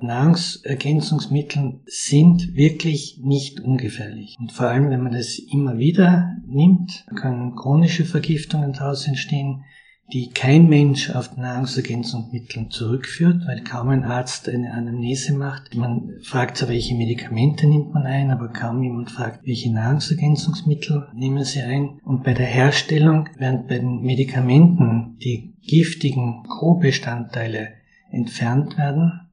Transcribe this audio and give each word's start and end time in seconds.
Nahrungsergänzungsmittel 0.00 1.80
sind 1.86 2.54
wirklich 2.54 3.20
nicht 3.22 3.60
ungefährlich. 3.60 4.36
Und 4.38 4.52
vor 4.52 4.66
allem, 4.66 4.90
wenn 4.90 5.02
man 5.02 5.12
das 5.12 5.38
immer 5.38 5.78
wieder 5.78 6.36
nimmt, 6.46 7.06
können 7.14 7.56
chronische 7.56 8.04
Vergiftungen 8.04 8.72
daraus 8.72 9.06
entstehen, 9.06 9.64
die 10.12 10.30
kein 10.30 10.68
Mensch 10.68 11.10
auf 11.10 11.36
Nahrungsergänzungsmittel 11.36 12.68
zurückführt, 12.68 13.46
weil 13.46 13.64
kaum 13.64 13.88
ein 13.88 14.04
Arzt 14.04 14.48
eine 14.48 14.72
Anamnese 14.72 15.32
macht. 15.32 15.74
Man 15.74 16.10
fragt 16.22 16.58
zwar, 16.58 16.68
welche 16.68 16.94
Medikamente 16.94 17.66
nimmt 17.66 17.94
man 17.94 18.04
ein, 18.04 18.30
aber 18.30 18.48
kaum 18.48 18.82
jemand 18.82 19.10
fragt, 19.10 19.46
welche 19.46 19.72
Nahrungsergänzungsmittel 19.72 21.08
nehmen 21.14 21.44
sie 21.44 21.62
ein. 21.62 22.00
Und 22.04 22.22
bei 22.22 22.34
der 22.34 22.46
Herstellung, 22.46 23.28
während 23.38 23.66
bei 23.66 23.78
den 23.78 24.02
Medikamenten 24.02 25.16
die 25.22 25.54
giftigen 25.62 26.42
Co-Bestandteile 26.44 27.68
entfernt 28.10 28.76
werden, 28.76 29.23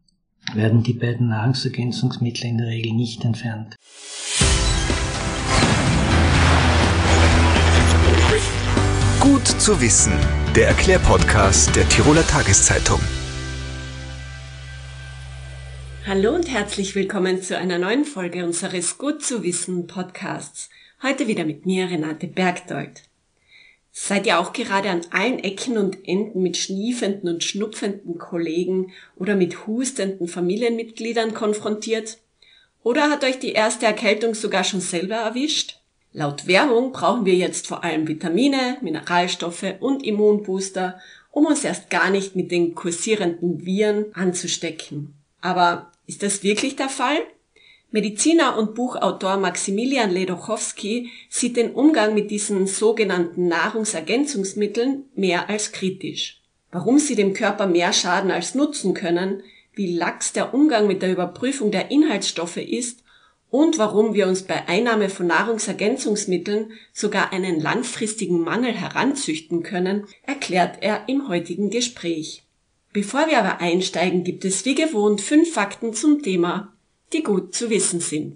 werden 0.55 0.83
die 0.83 0.93
beiden 0.93 1.29
Nahrungsergänzungsmittel 1.29 2.47
in 2.47 2.57
der 2.57 2.67
Regel 2.67 2.93
nicht 2.93 3.23
entfernt. 3.25 3.75
Gut 9.19 9.47
zu 9.47 9.79
wissen, 9.79 10.13
der 10.55 10.67
Erklärpodcast 10.67 11.75
der 11.75 11.87
Tiroler 11.89 12.25
Tageszeitung. 12.25 12.99
Hallo 16.05 16.33
und 16.33 16.49
herzlich 16.49 16.95
willkommen 16.95 17.41
zu 17.41 17.57
einer 17.57 17.77
neuen 17.77 18.05
Folge 18.05 18.43
unseres 18.43 18.97
Gut 18.97 19.23
zu 19.23 19.43
wissen 19.43 19.87
Podcasts. 19.87 20.69
Heute 21.03 21.27
wieder 21.27 21.45
mit 21.45 21.65
mir, 21.65 21.89
Renate 21.89 22.27
Bergdold. 22.27 23.03
Seid 23.93 24.25
ihr 24.25 24.39
auch 24.39 24.53
gerade 24.53 24.89
an 24.89 25.01
allen 25.11 25.39
Ecken 25.39 25.77
und 25.77 26.07
Enden 26.07 26.41
mit 26.41 26.55
schniefenden 26.55 27.29
und 27.29 27.43
schnupfenden 27.43 28.17
Kollegen 28.17 28.93
oder 29.17 29.35
mit 29.35 29.67
hustenden 29.67 30.27
Familienmitgliedern 30.27 31.33
konfrontiert? 31.33 32.17
Oder 32.83 33.09
hat 33.09 33.23
euch 33.23 33.39
die 33.39 33.51
erste 33.51 33.85
Erkältung 33.85 34.33
sogar 34.33 34.63
schon 34.63 34.81
selber 34.81 35.15
erwischt? 35.15 35.79
Laut 36.13 36.47
Werbung 36.47 36.91
brauchen 36.91 37.25
wir 37.25 37.35
jetzt 37.35 37.67
vor 37.67 37.83
allem 37.83 38.07
Vitamine, 38.07 38.77
Mineralstoffe 38.81 39.75
und 39.79 40.05
Immunbooster, 40.05 40.99
um 41.31 41.45
uns 41.45 41.63
erst 41.63 41.89
gar 41.89 42.09
nicht 42.09 42.35
mit 42.35 42.51
den 42.51 42.75
kursierenden 42.75 43.65
Viren 43.65 44.13
anzustecken. 44.13 45.13
Aber 45.41 45.91
ist 46.07 46.23
das 46.23 46.43
wirklich 46.43 46.75
der 46.75 46.89
Fall? 46.89 47.17
Mediziner 47.93 48.57
und 48.57 48.73
Buchautor 48.73 49.35
Maximilian 49.35 50.11
Ledochowski 50.11 51.09
sieht 51.29 51.57
den 51.57 51.71
Umgang 51.71 52.13
mit 52.13 52.31
diesen 52.31 52.65
sogenannten 52.65 53.49
Nahrungsergänzungsmitteln 53.49 55.09
mehr 55.13 55.49
als 55.49 55.73
kritisch. 55.73 56.41
Warum 56.71 56.99
sie 56.99 57.15
dem 57.15 57.33
Körper 57.33 57.67
mehr 57.67 57.91
schaden 57.91 58.31
als 58.31 58.55
nutzen 58.55 58.93
können, 58.93 59.43
wie 59.73 59.93
lax 59.93 60.31
der 60.31 60.53
Umgang 60.53 60.87
mit 60.87 61.01
der 61.01 61.11
Überprüfung 61.11 61.71
der 61.71 61.91
Inhaltsstoffe 61.91 62.57
ist 62.57 63.03
und 63.49 63.77
warum 63.77 64.13
wir 64.13 64.27
uns 64.27 64.43
bei 64.43 64.69
Einnahme 64.69 65.09
von 65.09 65.27
Nahrungsergänzungsmitteln 65.27 66.71
sogar 66.93 67.33
einen 67.33 67.59
langfristigen 67.59 68.39
Mangel 68.39 68.71
heranzüchten 68.71 69.63
können, 69.63 70.05
erklärt 70.25 70.77
er 70.79 71.09
im 71.09 71.27
heutigen 71.27 71.69
Gespräch. 71.69 72.43
Bevor 72.93 73.27
wir 73.27 73.39
aber 73.39 73.59
einsteigen, 73.59 74.23
gibt 74.23 74.45
es 74.45 74.63
wie 74.63 74.75
gewohnt 74.75 75.19
fünf 75.19 75.53
Fakten 75.53 75.93
zum 75.93 76.23
Thema 76.23 76.70
die 77.13 77.23
gut 77.23 77.53
zu 77.53 77.69
wissen 77.69 77.99
sind. 77.99 78.35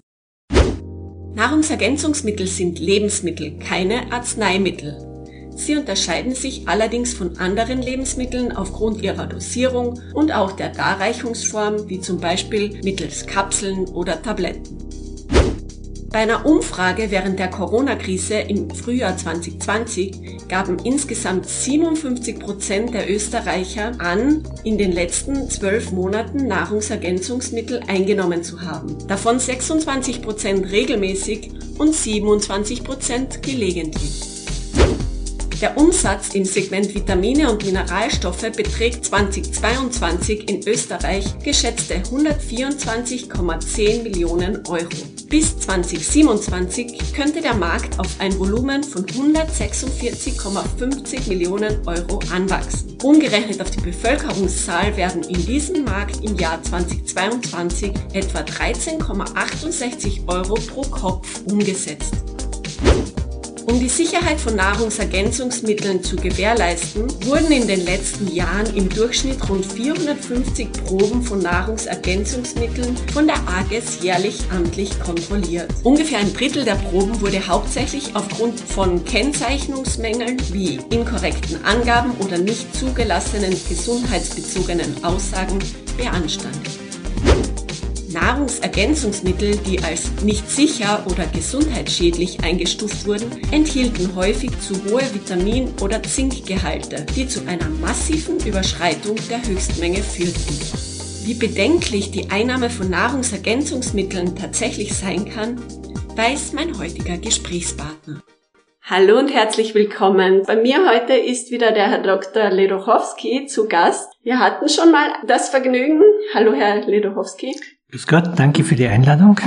Nahrungsergänzungsmittel 1.36 2.48
sind 2.48 2.80
Lebensmittel, 2.80 3.60
keine 3.60 4.12
Arzneimittel. 4.12 4.98
Sie 5.56 5.76
unterscheiden 5.76 6.36
sich 6.36 6.68
allerdings 6.68 7.14
von 7.14 7.38
anderen 7.38 7.82
Lebensmitteln 7.82 8.52
aufgrund 8.52 9.02
ihrer 9.02 9.26
Dosierung 9.26 10.02
und 10.14 10.32
auch 10.34 10.52
der 10.54 10.70
Darreichungsform, 10.70 11.90
wie 11.90 12.02
zum 12.02 12.20
Beispiel 12.20 12.82
mittels 12.84 13.26
Kapseln 13.26 13.86
oder 13.88 14.22
Tabletten. 14.22 14.85
Bei 16.16 16.22
einer 16.22 16.46
Umfrage 16.46 17.12
während 17.12 17.40
der 17.40 17.50
Corona-Krise 17.50 18.36
im 18.36 18.70
Frühjahr 18.70 19.18
2020 19.18 20.48
gaben 20.48 20.80
insgesamt 20.80 21.46
57 21.46 22.40
Prozent 22.40 22.94
der 22.94 23.14
Österreicher 23.14 24.00
an, 24.00 24.42
in 24.64 24.78
den 24.78 24.94
letzten 24.94 25.50
zwölf 25.50 25.92
Monaten 25.92 26.48
Nahrungsergänzungsmittel 26.48 27.82
eingenommen 27.88 28.46
zu 28.46 28.62
haben. 28.62 28.98
Davon 29.10 29.40
26 29.40 30.22
Prozent 30.22 30.72
regelmäßig 30.72 31.52
und 31.80 31.94
27 31.94 32.86
Prozent 32.86 33.44
gelegentlich. 33.44 34.22
Der 35.60 35.78
Umsatz 35.78 36.34
im 36.34 36.46
Segment 36.46 36.96
Vitamine 36.96 37.52
und 37.52 37.66
Mineralstoffe 37.66 38.50
beträgt 38.56 39.04
2022 39.04 40.50
in 40.50 40.66
Österreich 40.66 41.26
geschätzte 41.44 41.96
124,10 41.96 44.04
Millionen 44.04 44.66
Euro. 44.68 45.15
Bis 45.36 45.60
2027 45.60 47.14
könnte 47.14 47.42
der 47.42 47.56
Markt 47.56 48.00
auf 48.00 48.08
ein 48.20 48.40
Volumen 48.40 48.86
von 48.86 49.06
146,50 49.06 51.28
Millionen 51.28 51.86
Euro 51.86 52.22
anwachsen. 52.32 52.98
Umgerechnet 53.04 53.62
auf 53.62 53.70
die 53.70 53.82
Bevölkerungszahl 53.82 54.96
werden 54.96 55.24
in 55.24 55.46
diesem 55.46 55.84
Markt 55.84 56.24
im 56.24 56.38
Jahr 56.38 56.64
2022 56.64 57.92
etwa 58.14 58.40
13,68 58.40 60.26
Euro 60.28 60.54
pro 60.54 60.84
Kopf 60.84 61.42
umgesetzt. 61.48 62.14
Um 63.68 63.80
die 63.80 63.90
Sicherheit 63.90 64.40
von 64.40 64.56
Nahrungsergänzungsmitteln 64.56 66.04
zu 66.04 66.16
gewährleisten, 66.16 67.08
wurden 67.26 67.52
in 67.52 67.68
den 67.68 67.84
letzten 67.84 68.32
Jahren 68.32 68.76
im 68.76 68.90
Durchschnitt 68.90 69.50
rund 69.50 69.66
450 69.66 70.72
Proben 70.86 71.24
von 71.24 71.40
Nahrungsergänzungsmitteln 71.40 72.96
von 73.12 73.26
der 73.26 73.38
AGES 73.48 74.04
jährlich 74.04 74.40
amtlich 74.52 75.00
kontrolliert. 75.00 75.74
Ungefähr 75.82 76.20
ein 76.20 76.34
Drittel 76.34 76.64
der 76.64 76.76
Proben 76.76 77.20
wurde 77.22 77.48
hauptsächlich 77.48 78.16
aufgrund 78.16 78.60
von 78.60 79.04
Kennzeichnungsmängeln 79.04 80.38
wie 80.54 80.80
inkorrekten 80.92 81.66
Angaben 81.66 82.12
oder 82.24 82.38
nicht 82.38 82.76
zugelassenen 82.76 83.56
gesundheitsbezogenen 83.68 85.04
Aussagen 85.04 85.58
beanstandet. 85.98 86.85
Nahrungsergänzungsmittel, 88.16 89.58
die 89.58 89.80
als 89.84 90.10
nicht 90.24 90.50
sicher 90.50 91.06
oder 91.06 91.26
gesundheitsschädlich 91.28 92.44
eingestuft 92.44 93.06
wurden, 93.06 93.30
enthielten 93.52 94.16
häufig 94.16 94.52
zu 94.62 94.74
hohe 94.86 95.04
Vitamin- 95.14 95.74
oder 95.82 96.02
Zinkgehalte, 96.02 97.06
die 97.16 97.28
zu 97.28 97.42
einer 97.46 97.70
massiven 97.70 98.40
Überschreitung 98.46 99.18
der 99.30 99.46
Höchstmenge 99.46 100.02
führten. 100.02 100.86
Wie 101.26 101.34
bedenklich 101.34 102.12
die 102.12 102.30
Einnahme 102.32 102.70
von 102.70 102.90
Nahrungsergänzungsmitteln 102.90 104.36
tatsächlich 104.36 104.94
sein 104.94 105.30
kann, 105.30 105.62
weiß 106.16 106.54
mein 106.54 106.78
heutiger 106.80 107.18
Gesprächspartner. 107.18 108.22
Hallo 108.88 109.18
und 109.18 109.34
herzlich 109.34 109.74
willkommen. 109.74 110.44
Bei 110.46 110.56
mir 110.56 110.88
heute 110.88 111.14
ist 111.14 111.50
wieder 111.50 111.72
der 111.72 111.90
Herr 111.90 112.04
Dr. 112.04 112.52
Ledochowski 112.52 113.48
zu 113.48 113.68
Gast. 113.68 114.14
Wir 114.22 114.38
hatten 114.40 114.70
schon 114.70 114.92
mal 114.92 115.12
das 115.26 115.50
Vergnügen. 115.50 116.04
Hallo 116.36 116.54
Herr 116.54 116.86
Ledochowski. 116.86 117.56
Grüß 117.92 118.08
Gott, 118.08 118.24
danke 118.38 118.64
für 118.64 118.76
die 118.76 118.88
Einladung. 118.88 119.40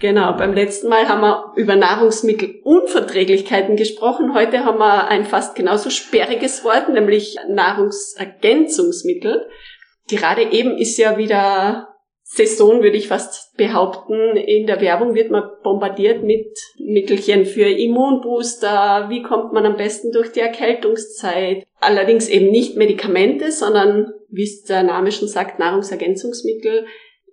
Genau, 0.00 0.34
beim 0.34 0.52
letzten 0.52 0.88
Mal 0.88 1.08
haben 1.08 1.22
wir 1.22 1.52
über 1.56 1.76
Nahrungsmittelunverträglichkeiten 1.76 3.76
gesprochen. 3.76 4.34
Heute 4.34 4.64
haben 4.64 4.78
wir 4.78 5.08
ein 5.08 5.24
fast 5.24 5.54
genauso 5.54 5.90
sperriges 5.90 6.62
Wort, 6.62 6.90
nämlich 6.90 7.36
Nahrungsergänzungsmittel. 7.48 9.48
Gerade 10.08 10.42
eben 10.42 10.76
ist 10.76 10.98
ja 10.98 11.16
wieder 11.16 11.88
Saison, 12.22 12.82
würde 12.82 12.96
ich 12.96 13.08
fast 13.08 13.56
behaupten. 13.56 14.36
In 14.36 14.66
der 14.66 14.80
Werbung 14.80 15.14
wird 15.14 15.30
man 15.30 15.44
bombardiert 15.62 16.22
mit 16.22 16.58
Mittelchen 16.78 17.46
für 17.46 17.68
Immunbooster. 17.68 19.06
Wie 19.08 19.22
kommt 19.22 19.52
man 19.52 19.64
am 19.64 19.76
besten 19.76 20.12
durch 20.12 20.32
die 20.32 20.40
Erkältungszeit? 20.40 21.64
Allerdings 21.80 22.28
eben 22.28 22.50
nicht 22.50 22.76
Medikamente, 22.76 23.52
sondern, 23.52 24.12
wie 24.28 24.42
es 24.42 24.64
der 24.64 24.82
Name 24.82 25.12
schon 25.12 25.28
sagt, 25.28 25.58
Nahrungsergänzungsmittel 25.58 26.86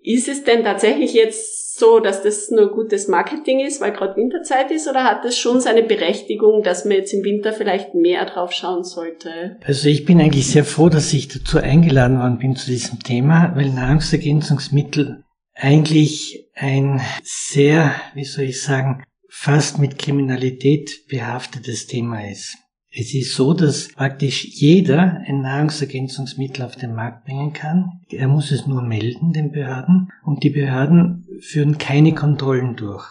ist 0.03 0.27
es 0.27 0.43
denn 0.43 0.63
tatsächlich 0.63 1.13
jetzt 1.13 1.77
so, 1.79 1.99
dass 1.99 2.21
das 2.21 2.51
nur 2.51 2.71
gutes 2.71 3.07
Marketing 3.07 3.59
ist, 3.59 3.81
weil 3.81 3.93
gerade 3.93 4.15
Winterzeit 4.15 4.69
ist, 4.69 4.87
oder 4.87 5.03
hat 5.05 5.25
das 5.25 5.37
schon 5.37 5.59
seine 5.59 5.83
Berechtigung, 5.83 6.61
dass 6.61 6.85
man 6.85 6.97
jetzt 6.97 7.13
im 7.13 7.23
Winter 7.23 7.51
vielleicht 7.51 7.95
mehr 7.95 8.25
drauf 8.25 8.51
schauen 8.51 8.83
sollte? 8.83 9.57
Also 9.65 9.89
ich 9.89 10.05
bin 10.05 10.21
eigentlich 10.21 10.47
sehr 10.47 10.65
froh, 10.65 10.89
dass 10.89 11.13
ich 11.13 11.29
dazu 11.29 11.57
eingeladen 11.57 12.19
worden 12.19 12.37
bin 12.37 12.55
zu 12.55 12.67
diesem 12.67 12.99
Thema, 12.99 13.53
weil 13.55 13.69
Nahrungsergänzungsmittel 13.69 15.23
eigentlich 15.55 16.47
ein 16.53 17.01
sehr, 17.23 17.95
wie 18.13 18.25
soll 18.25 18.45
ich 18.45 18.61
sagen, 18.61 19.03
fast 19.27 19.79
mit 19.79 19.97
Kriminalität 19.97 21.07
behaftetes 21.07 21.87
Thema 21.87 22.29
ist. 22.29 22.57
Es 22.95 23.15
ist 23.15 23.33
so, 23.33 23.53
dass 23.53 23.87
praktisch 23.87 24.45
jeder 24.45 25.23
ein 25.25 25.41
Nahrungsergänzungsmittel 25.41 26.63
auf 26.63 26.75
den 26.75 26.93
Markt 26.93 27.25
bringen 27.25 27.51
kann. 27.51 28.01
Er 28.09 28.27
muss 28.27 28.51
es 28.51 28.67
nur 28.67 28.83
melden 28.83 29.33
den 29.33 29.51
Behörden 29.51 30.11
und 30.23 30.43
die 30.43 30.51
Behörden 30.51 31.25
führen 31.39 31.79
keine 31.79 32.13
Kontrollen 32.13 32.75
durch. 32.75 33.03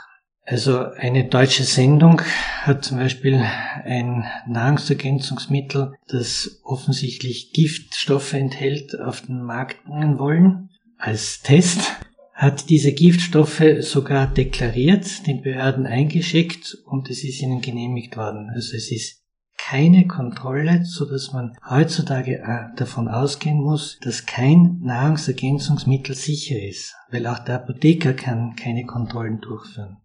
Also 0.44 0.84
eine 0.84 1.24
deutsche 1.24 1.64
Sendung 1.64 2.22
hat 2.62 2.84
zum 2.84 2.98
Beispiel 2.98 3.42
ein 3.84 4.24
Nahrungsergänzungsmittel, 4.46 5.94
das 6.06 6.60
offensichtlich 6.62 7.52
Giftstoffe 7.52 8.34
enthält, 8.34 9.00
auf 9.00 9.22
den 9.22 9.42
Markt 9.42 9.84
bringen 9.84 10.18
wollen 10.18 10.70
als 10.96 11.42
Test, 11.42 11.96
hat 12.34 12.70
diese 12.70 12.92
Giftstoffe 12.92 13.62
sogar 13.80 14.28
deklariert, 14.28 15.26
den 15.26 15.42
Behörden 15.42 15.86
eingeschickt 15.86 16.78
und 16.86 17.10
es 17.10 17.24
ist 17.24 17.42
ihnen 17.42 17.60
genehmigt 17.60 18.16
worden. 18.16 18.50
Also 18.54 18.76
es 18.76 18.90
ist 18.90 19.21
keine 19.68 20.06
Kontrolle, 20.06 20.84
so 20.84 21.04
dass 21.04 21.32
man 21.32 21.56
heutzutage 21.68 22.38
äh, 22.40 22.76
davon 22.76 23.08
ausgehen 23.08 23.60
muss, 23.60 23.98
dass 24.00 24.26
kein 24.26 24.80
Nahrungsergänzungsmittel 24.80 26.14
sicher 26.14 26.60
ist, 26.60 26.94
weil 27.10 27.26
auch 27.26 27.38
der 27.38 27.56
Apotheker 27.56 28.12
kann 28.12 28.56
keine 28.56 28.84
Kontrollen 28.84 29.40
durchführen. 29.40 29.98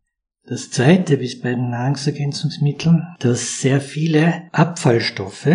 Das 0.45 0.69
zweite 0.69 1.15
ist 1.15 1.42
bei 1.44 1.50
den 1.50 1.69
Nahrungsergänzungsmitteln, 1.71 3.06
dass 3.19 3.59
sehr 3.59 3.81
viele 3.81 4.44
Abfallstoffe, 4.54 5.50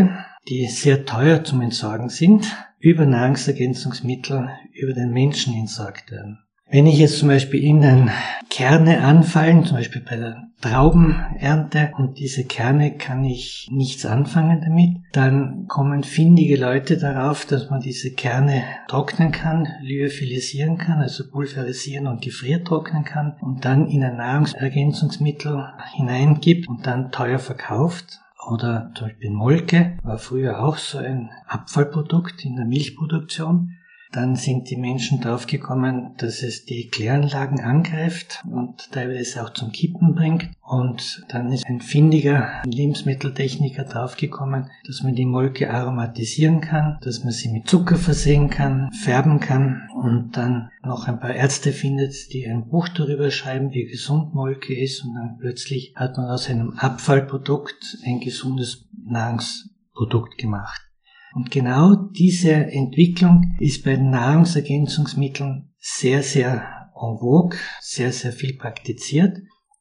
die 0.48 0.66
sehr 0.66 1.06
teuer 1.06 1.44
zum 1.44 1.62
Entsorgen 1.62 2.08
sind, 2.08 2.46
über 2.78 3.06
Nahrungsergänzungsmittel 3.06 4.50
über 4.74 4.92
den 4.92 5.12
Menschen 5.12 5.54
entsorgt 5.54 6.10
werden. 6.10 6.40
Wenn 6.72 6.86
ich 6.86 7.00
jetzt 7.00 7.18
zum 7.18 7.28
Beispiel 7.28 7.62
Ihnen 7.62 8.10
Kerne 8.48 9.04
anfallen, 9.04 9.66
zum 9.66 9.76
Beispiel 9.76 10.00
bei 10.00 10.16
der 10.16 10.48
Traubenernte, 10.62 11.92
und 11.98 12.18
diese 12.18 12.46
Kerne 12.46 12.96
kann 12.96 13.24
ich 13.24 13.68
nichts 13.70 14.06
anfangen 14.06 14.62
damit, 14.62 15.02
dann 15.12 15.66
kommen 15.68 16.02
findige 16.02 16.56
Leute 16.56 16.96
darauf, 16.96 17.44
dass 17.44 17.68
man 17.68 17.80
diese 17.82 18.12
Kerne 18.12 18.62
trocknen 18.88 19.32
kann, 19.32 19.68
lyophilisieren 19.82 20.78
kann, 20.78 21.00
also 21.00 21.30
pulverisieren 21.30 22.06
und 22.06 22.22
gefriertrocknen 22.22 23.04
kann 23.04 23.34
und 23.42 23.66
dann 23.66 23.86
in 23.86 24.02
ein 24.02 24.16
Nahrungsergänzungsmittel 24.16 25.62
hineingibt 25.92 26.68
und 26.68 26.86
dann 26.86 27.12
teuer 27.12 27.38
verkauft. 27.38 28.22
Oder 28.50 28.92
zum 28.94 29.08
Beispiel 29.08 29.30
Molke 29.30 29.98
war 30.02 30.16
früher 30.16 30.64
auch 30.64 30.78
so 30.78 30.96
ein 30.96 31.28
Abfallprodukt 31.46 32.46
in 32.46 32.56
der 32.56 32.64
Milchproduktion. 32.64 33.76
Dann 34.12 34.36
sind 34.36 34.68
die 34.68 34.76
Menschen 34.76 35.22
draufgekommen, 35.22 36.14
dass 36.18 36.42
es 36.42 36.66
die 36.66 36.88
Kläranlagen 36.88 37.60
angreift 37.60 38.42
und 38.44 38.92
teilweise 38.92 39.42
auch 39.42 39.50
zum 39.50 39.72
Kippen 39.72 40.14
bringt. 40.14 40.50
Und 40.60 41.24
dann 41.28 41.50
ist 41.50 41.64
ein 41.66 41.80
findiger 41.80 42.62
Lebensmitteltechniker 42.66 43.84
draufgekommen, 43.84 44.70
dass 44.86 45.02
man 45.02 45.14
die 45.14 45.24
Molke 45.24 45.70
aromatisieren 45.72 46.60
kann, 46.60 46.98
dass 47.00 47.24
man 47.24 47.32
sie 47.32 47.48
mit 47.48 47.66
Zucker 47.66 47.96
versehen 47.96 48.50
kann, 48.50 48.92
färben 48.92 49.40
kann 49.40 49.88
und 49.94 50.36
dann 50.36 50.70
noch 50.84 51.08
ein 51.08 51.18
paar 51.18 51.34
Ärzte 51.34 51.72
findet, 51.72 52.32
die 52.34 52.46
ein 52.46 52.68
Buch 52.68 52.88
darüber 52.88 53.30
schreiben, 53.30 53.72
wie 53.72 53.86
gesund 53.86 54.34
Molke 54.34 54.78
ist 54.78 55.04
und 55.04 55.14
dann 55.14 55.38
plötzlich 55.38 55.94
hat 55.96 56.18
man 56.18 56.26
aus 56.26 56.50
einem 56.50 56.74
Abfallprodukt 56.76 57.98
ein 58.04 58.20
gesundes 58.20 58.86
Nahrungsprodukt 59.04 60.36
gemacht. 60.36 60.91
Und 61.34 61.50
genau 61.50 61.94
diese 61.94 62.52
Entwicklung 62.52 63.56
ist 63.58 63.84
bei 63.84 63.96
den 63.96 64.10
Nahrungsergänzungsmitteln 64.10 65.72
sehr, 65.78 66.22
sehr 66.22 66.90
en 66.94 67.18
vogue, 67.18 67.58
sehr, 67.80 68.12
sehr 68.12 68.32
viel 68.32 68.56
praktiziert. 68.56 69.38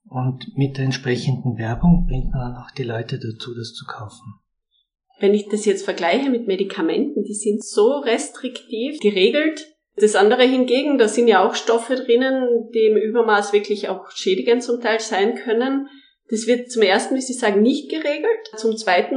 Und 0.09 0.57
mit 0.57 0.77
der 0.77 0.85
entsprechenden 0.85 1.57
Werbung 1.57 2.05
bringt 2.07 2.31
man 2.31 2.53
dann 2.53 2.63
auch 2.63 2.71
die 2.71 2.83
Leute 2.83 3.19
dazu, 3.19 3.53
das 3.55 3.73
zu 3.73 3.85
kaufen. 3.85 4.33
Wenn 5.19 5.33
ich 5.33 5.47
das 5.47 5.65
jetzt 5.65 5.85
vergleiche 5.85 6.29
mit 6.29 6.47
Medikamenten, 6.47 7.23
die 7.23 7.35
sind 7.35 7.63
so 7.63 7.99
restriktiv 7.99 8.99
geregelt. 8.99 9.67
Das 9.95 10.15
andere 10.15 10.43
hingegen, 10.43 10.97
da 10.97 11.07
sind 11.07 11.27
ja 11.27 11.47
auch 11.47 11.53
Stoffe 11.53 11.95
drinnen, 11.95 12.69
die 12.73 12.87
im 12.87 12.97
Übermaß 12.97 13.53
wirklich 13.53 13.89
auch 13.89 14.09
schädigend 14.11 14.63
zum 14.63 14.81
Teil 14.81 14.99
sein 14.99 15.35
können. 15.35 15.87
Das 16.31 16.47
wird 16.47 16.71
zum 16.71 16.81
ersten, 16.81 17.15
wie 17.15 17.21
Sie 17.21 17.33
sagen, 17.33 17.61
nicht 17.61 17.89
geregelt. 17.89 18.47
Zum 18.55 18.77
zweiten 18.77 19.15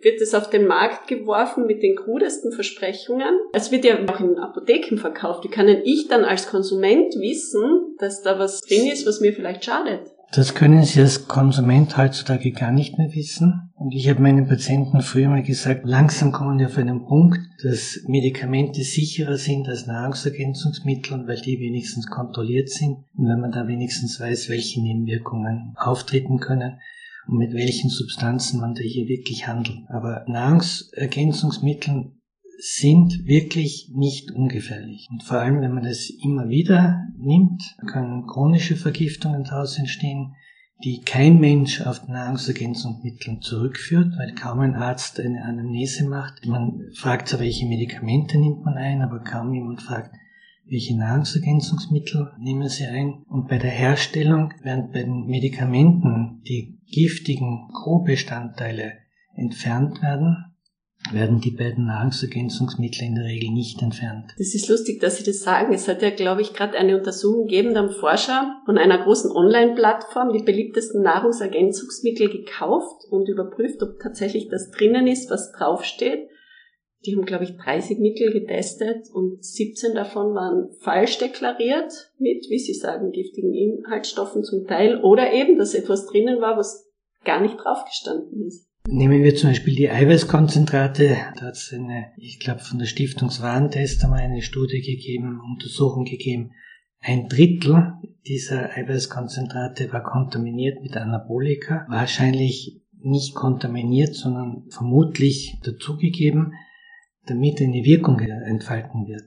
wird 0.00 0.20
es 0.22 0.34
auf 0.34 0.48
den 0.48 0.66
Markt 0.66 1.06
geworfen 1.08 1.66
mit 1.66 1.82
den 1.82 1.94
krudesten 1.94 2.52
Versprechungen. 2.52 3.38
Es 3.52 3.70
wird 3.70 3.84
ja 3.84 3.96
auch 4.08 4.20
in 4.20 4.38
Apotheken 4.38 4.96
verkauft. 4.96 5.44
Wie 5.44 5.50
kann 5.50 5.66
denn 5.66 5.82
ich 5.84 6.08
dann 6.08 6.24
als 6.24 6.48
Konsument 6.48 7.14
wissen, 7.16 7.96
dass 7.98 8.22
da 8.22 8.38
was 8.38 8.62
drin 8.62 8.86
ist, 8.86 9.06
was 9.06 9.20
mir 9.20 9.34
vielleicht 9.34 9.64
schadet? 9.64 10.13
Das 10.36 10.54
können 10.54 10.82
Sie 10.82 11.00
als 11.00 11.28
Konsument 11.28 11.96
heutzutage 11.96 12.50
gar 12.50 12.72
nicht 12.72 12.98
mehr 12.98 13.14
wissen. 13.14 13.70
Und 13.76 13.94
ich 13.94 14.08
habe 14.08 14.20
meinen 14.20 14.48
Patienten 14.48 15.00
früher 15.00 15.28
mal 15.28 15.44
gesagt, 15.44 15.82
langsam 15.84 16.32
kommen 16.32 16.58
wir 16.58 16.66
auf 16.66 16.76
einen 16.76 17.04
Punkt, 17.04 17.38
dass 17.62 18.00
Medikamente 18.08 18.82
sicherer 18.82 19.36
sind 19.36 19.68
als 19.68 19.86
Nahrungsergänzungsmittel, 19.86 21.28
weil 21.28 21.40
die 21.40 21.60
wenigstens 21.60 22.08
kontrolliert 22.08 22.68
sind 22.68 23.04
und 23.14 23.28
wenn 23.28 23.40
man 23.40 23.52
da 23.52 23.68
wenigstens 23.68 24.18
weiß, 24.18 24.48
welche 24.48 24.82
Nebenwirkungen 24.82 25.74
auftreten 25.76 26.40
können 26.40 26.80
und 27.28 27.38
mit 27.38 27.52
welchen 27.52 27.90
Substanzen 27.90 28.60
man 28.60 28.74
da 28.74 28.80
hier 28.80 29.06
wirklich 29.06 29.46
handelt. 29.46 29.78
Aber 29.88 30.24
Nahrungsergänzungsmittel 30.26 32.10
sind 32.58 33.26
wirklich 33.26 33.90
nicht 33.94 34.30
ungefährlich. 34.30 35.08
Und 35.10 35.22
vor 35.22 35.38
allem, 35.38 35.60
wenn 35.60 35.74
man 35.74 35.84
das 35.84 36.10
immer 36.10 36.48
wieder 36.48 37.06
nimmt, 37.16 37.76
können 37.86 38.26
chronische 38.26 38.76
Vergiftungen 38.76 39.44
daraus 39.44 39.78
entstehen, 39.78 40.34
die 40.82 41.00
kein 41.00 41.38
Mensch 41.38 41.80
auf 41.80 42.08
Nahrungsergänzungsmitteln 42.08 43.40
zurückführt, 43.40 44.12
weil 44.18 44.34
kaum 44.34 44.60
ein 44.60 44.74
Arzt 44.74 45.20
eine 45.20 45.44
Anamnese 45.44 46.08
macht. 46.08 46.44
Man 46.46 46.90
fragt 46.94 47.28
zwar, 47.28 47.40
welche 47.40 47.66
Medikamente 47.66 48.38
nimmt 48.38 48.64
man 48.64 48.76
ein, 48.76 49.02
aber 49.02 49.20
kaum 49.20 49.54
jemand 49.54 49.82
fragt, 49.82 50.14
welche 50.66 50.96
Nahrungsergänzungsmittel 50.96 52.32
nehmen 52.38 52.68
Sie 52.68 52.86
ein. 52.86 53.22
Und 53.28 53.48
bei 53.48 53.58
der 53.58 53.70
Herstellung, 53.70 54.52
während 54.62 54.92
bei 54.92 55.02
den 55.02 55.26
Medikamenten 55.26 56.42
die 56.46 56.78
giftigen 56.90 57.68
Co-Bestandteile 57.72 58.94
entfernt 59.34 60.02
werden, 60.02 60.53
werden 61.12 61.40
die 61.40 61.50
beiden 61.50 61.86
Nahrungsergänzungsmittel 61.86 63.02
in 63.02 63.14
der 63.14 63.24
Regel 63.24 63.50
nicht 63.50 63.82
entfernt. 63.82 64.32
Das 64.38 64.54
ist 64.54 64.68
lustig, 64.68 65.00
dass 65.00 65.18
Sie 65.18 65.24
das 65.24 65.42
sagen. 65.42 65.74
Es 65.74 65.86
hat 65.86 66.02
ja, 66.02 66.10
glaube 66.10 66.40
ich, 66.40 66.54
gerade 66.54 66.78
eine 66.78 66.96
Untersuchung 66.96 67.46
gegeben, 67.46 67.74
da 67.74 67.80
haben 67.80 67.90
Forscher 67.90 68.60
von 68.64 68.78
einer 68.78 69.02
großen 69.02 69.30
Online-Plattform 69.30 70.32
die 70.32 70.42
beliebtesten 70.42 71.02
Nahrungsergänzungsmittel 71.02 72.30
gekauft 72.30 73.04
und 73.10 73.28
überprüft, 73.28 73.82
ob 73.82 74.00
tatsächlich 74.00 74.48
das 74.48 74.70
drinnen 74.70 75.06
ist, 75.06 75.30
was 75.30 75.52
draufsteht. 75.52 76.28
Die 77.04 77.14
haben, 77.14 77.26
glaube 77.26 77.44
ich, 77.44 77.56
30 77.58 77.98
Mittel 77.98 78.32
getestet 78.32 79.10
und 79.12 79.44
17 79.44 79.94
davon 79.94 80.34
waren 80.34 80.70
falsch 80.80 81.18
deklariert 81.18 81.92
mit, 82.18 82.46
wie 82.48 82.58
Sie 82.58 82.72
sagen, 82.72 83.12
giftigen 83.12 83.52
Inhaltsstoffen 83.52 84.42
zum 84.42 84.66
Teil 84.66 85.02
oder 85.02 85.30
eben, 85.34 85.58
dass 85.58 85.74
etwas 85.74 86.06
drinnen 86.06 86.40
war, 86.40 86.56
was 86.56 86.90
gar 87.24 87.42
nicht 87.42 87.58
draufgestanden 87.58 88.46
ist. 88.46 88.66
Nehmen 88.86 89.22
wir 89.22 89.34
zum 89.34 89.50
Beispiel 89.50 89.74
die 89.74 89.90
Eiweißkonzentrate. 89.90 91.16
Da 91.36 91.46
hat 91.46 91.54
es 91.54 91.72
eine, 91.72 92.12
ich 92.16 92.38
glaube, 92.38 92.60
von 92.60 92.78
der 92.78 92.86
Stiftungs 92.86 93.40
Warentest 93.40 94.04
einmal 94.04 94.20
eine 94.20 94.42
Studie 94.42 94.82
gegeben, 94.82 95.40
Untersuchung 95.40 96.04
gegeben. 96.04 96.52
Ein 97.00 97.28
Drittel 97.28 97.94
dieser 98.26 98.76
Eiweißkonzentrate 98.76 99.92
war 99.92 100.02
kontaminiert 100.02 100.82
mit 100.82 100.96
Anabolika. 100.96 101.86
Wahrscheinlich 101.88 102.82
nicht 103.00 103.34
kontaminiert, 103.34 104.14
sondern 104.14 104.64
vermutlich 104.68 105.58
dazugegeben, 105.62 106.52
damit 107.26 107.60
eine 107.60 107.84
Wirkung 107.84 108.20
entfalten 108.20 109.06
wird. 109.06 109.24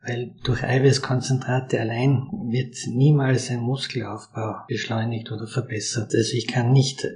Weil 0.00 0.34
durch 0.44 0.64
Eiweißkonzentrate 0.64 1.78
allein 1.78 2.26
wird 2.50 2.74
niemals 2.88 3.50
ein 3.50 3.60
Muskelaufbau 3.60 4.64
beschleunigt 4.66 5.30
oder 5.30 5.46
verbessert. 5.46 6.14
Also 6.14 6.36
ich 6.36 6.46
kann 6.46 6.72
nicht 6.72 7.06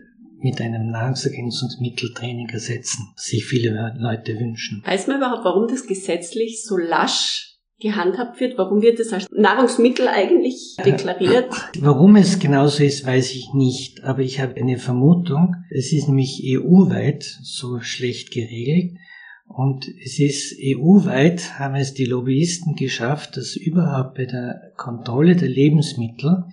mit 0.40 0.60
einem 0.60 0.90
Nahrungsergänzungsmitteltraining 0.90 2.48
ersetzen, 2.48 3.08
das 3.14 3.26
sich 3.26 3.44
viele 3.44 3.94
Leute 3.98 4.38
wünschen. 4.38 4.82
Weiß 4.84 5.06
man 5.06 5.18
überhaupt, 5.18 5.44
warum 5.44 5.68
das 5.68 5.86
gesetzlich 5.86 6.62
so 6.64 6.76
lasch 6.76 7.48
gehandhabt 7.80 8.40
wird? 8.40 8.58
Warum 8.58 8.82
wird 8.82 8.98
es 9.00 9.12
als 9.12 9.26
Nahrungsmittel 9.30 10.08
eigentlich 10.08 10.76
deklariert? 10.84 11.52
Warum 11.80 12.16
es 12.16 12.38
genauso 12.38 12.82
ist, 12.82 13.06
weiß 13.06 13.34
ich 13.34 13.52
nicht. 13.54 14.04
Aber 14.04 14.20
ich 14.20 14.40
habe 14.40 14.56
eine 14.56 14.78
Vermutung. 14.78 15.54
Es 15.70 15.92
ist 15.92 16.08
nämlich 16.08 16.42
EU-weit 16.44 17.22
so 17.42 17.80
schlecht 17.80 18.32
geregelt. 18.32 18.98
Und 19.46 19.88
es 20.04 20.18
ist 20.18 20.58
EU-weit, 20.62 21.58
haben 21.58 21.74
es 21.74 21.94
die 21.94 22.04
Lobbyisten 22.04 22.74
geschafft, 22.74 23.36
dass 23.36 23.56
überhaupt 23.56 24.14
bei 24.16 24.26
der 24.26 24.72
Kontrolle 24.76 25.36
der 25.36 25.48
Lebensmittel 25.48 26.44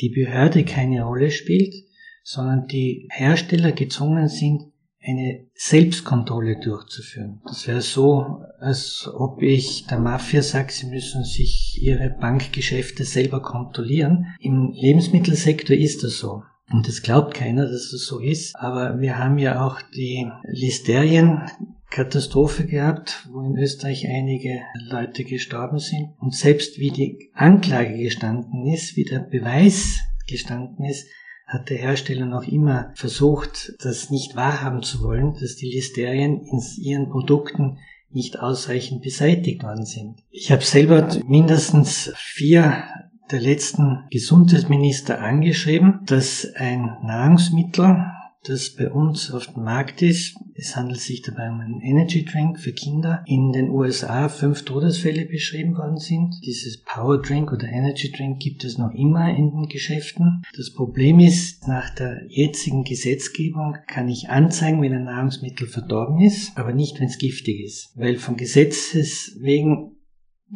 die 0.00 0.08
Behörde 0.08 0.64
keine 0.64 1.02
Rolle 1.02 1.30
spielt, 1.30 1.74
sondern 2.22 2.66
die 2.66 3.08
Hersteller 3.10 3.72
gezwungen 3.72 4.28
sind, 4.28 4.70
eine 5.02 5.46
Selbstkontrolle 5.54 6.60
durchzuführen. 6.60 7.40
Das 7.46 7.66
wäre 7.66 7.80
so, 7.80 8.42
als 8.58 9.08
ob 9.12 9.40
ich 9.40 9.86
der 9.86 9.98
Mafia 9.98 10.42
sage, 10.42 10.70
sie 10.72 10.84
müssen 10.86 11.24
sich 11.24 11.78
ihre 11.80 12.10
Bankgeschäfte 12.10 13.04
selber 13.04 13.40
kontrollieren. 13.40 14.26
Im 14.40 14.72
Lebensmittelsektor 14.72 15.74
ist 15.74 16.04
das 16.04 16.18
so. 16.18 16.42
Und 16.70 16.86
das 16.86 17.00
glaubt 17.02 17.32
keiner, 17.34 17.62
dass 17.62 17.90
das 17.90 18.04
so 18.04 18.20
ist. 18.20 18.54
Aber 18.56 19.00
wir 19.00 19.18
haben 19.18 19.38
ja 19.38 19.66
auch 19.66 19.80
die 19.94 20.30
Listerien-Katastrophe 20.44 22.66
gehabt, 22.66 23.26
wo 23.32 23.40
in 23.40 23.56
Österreich 23.56 24.06
einige 24.06 24.60
Leute 24.88 25.24
gestorben 25.24 25.78
sind. 25.78 26.10
Und 26.20 26.34
selbst 26.34 26.78
wie 26.78 26.90
die 26.90 27.30
Anklage 27.34 27.96
gestanden 27.96 28.66
ist, 28.66 28.96
wie 28.96 29.04
der 29.04 29.20
Beweis 29.20 30.00
gestanden 30.28 30.84
ist, 30.84 31.08
hat 31.50 31.68
der 31.68 31.78
Hersteller 31.78 32.26
noch 32.26 32.44
immer 32.44 32.92
versucht, 32.94 33.74
das 33.82 34.08
nicht 34.08 34.36
wahrhaben 34.36 34.82
zu 34.82 35.02
wollen, 35.02 35.34
dass 35.40 35.56
die 35.56 35.70
Listerien 35.70 36.40
in 36.40 36.62
ihren 36.80 37.10
Produkten 37.10 37.78
nicht 38.12 38.38
ausreichend 38.38 39.02
beseitigt 39.02 39.62
worden 39.64 39.84
sind. 39.84 40.20
Ich 40.30 40.52
habe 40.52 40.62
selber 40.62 41.08
mindestens 41.26 42.12
vier 42.16 42.84
der 43.30 43.40
letzten 43.40 44.04
Gesundheitsminister 44.10 45.20
angeschrieben, 45.20 46.00
dass 46.06 46.46
ein 46.54 46.96
Nahrungsmittel 47.02 48.04
das 48.44 48.70
bei 48.70 48.90
uns 48.90 49.30
auf 49.30 49.46
dem 49.48 49.64
Markt 49.64 50.02
ist. 50.02 50.36
Es 50.54 50.76
handelt 50.76 51.00
sich 51.00 51.22
dabei 51.22 51.50
um 51.50 51.60
einen 51.60 51.80
Energy 51.80 52.24
Drink 52.24 52.58
für 52.58 52.72
Kinder. 52.72 53.22
In 53.26 53.52
den 53.52 53.70
USA 53.70 54.28
fünf 54.28 54.64
Todesfälle 54.64 55.26
beschrieben 55.26 55.76
worden 55.76 55.98
sind. 55.98 56.34
Dieses 56.44 56.82
Power 56.82 57.20
Drink 57.20 57.52
oder 57.52 57.68
Energy 57.68 58.10
Drink 58.10 58.40
gibt 58.40 58.64
es 58.64 58.78
noch 58.78 58.92
immer 58.92 59.30
in 59.30 59.50
den 59.50 59.68
Geschäften. 59.68 60.42
Das 60.56 60.72
Problem 60.72 61.20
ist, 61.20 61.68
nach 61.68 61.90
der 61.90 62.22
jetzigen 62.28 62.84
Gesetzgebung 62.84 63.76
kann 63.86 64.08
ich 64.08 64.28
anzeigen, 64.28 64.82
wenn 64.82 64.94
ein 64.94 65.04
Nahrungsmittel 65.04 65.66
verdorben 65.66 66.20
ist, 66.20 66.56
aber 66.56 66.72
nicht, 66.72 66.98
wenn 67.00 67.08
es 67.08 67.18
giftig 67.18 67.60
ist. 67.60 67.92
Weil 67.94 68.16
vom 68.16 68.36
Gesetzes 68.36 69.36
wegen 69.40 69.96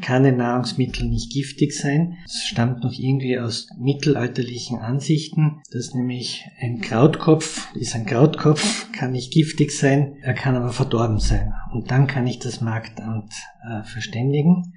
kann 0.01 0.25
ein 0.25 0.37
Nahrungsmittel 0.37 1.09
nicht 1.09 1.33
giftig 1.33 1.73
sein. 1.73 2.17
Es 2.25 2.45
stammt 2.45 2.83
noch 2.83 2.93
irgendwie 2.93 3.39
aus 3.39 3.69
mittelalterlichen 3.79 4.79
Ansichten, 4.79 5.63
dass 5.71 5.95
nämlich 5.95 6.45
ein 6.61 6.81
Krautkopf 6.81 7.75
ist 7.75 7.95
ein 7.95 8.07
Krautkopf, 8.07 8.91
kann 8.93 9.13
nicht 9.13 9.33
giftig 9.33 9.71
sein, 9.71 10.17
er 10.23 10.35
kann 10.35 10.57
aber 10.57 10.73
verdorben 10.73 11.21
sein. 11.21 11.53
Und 11.73 11.91
dann 11.91 12.07
kann 12.07 12.27
ich 12.27 12.39
das 12.39 12.61
Marktamt 12.61 13.33
äh, 13.69 13.85
verständigen. 13.85 14.75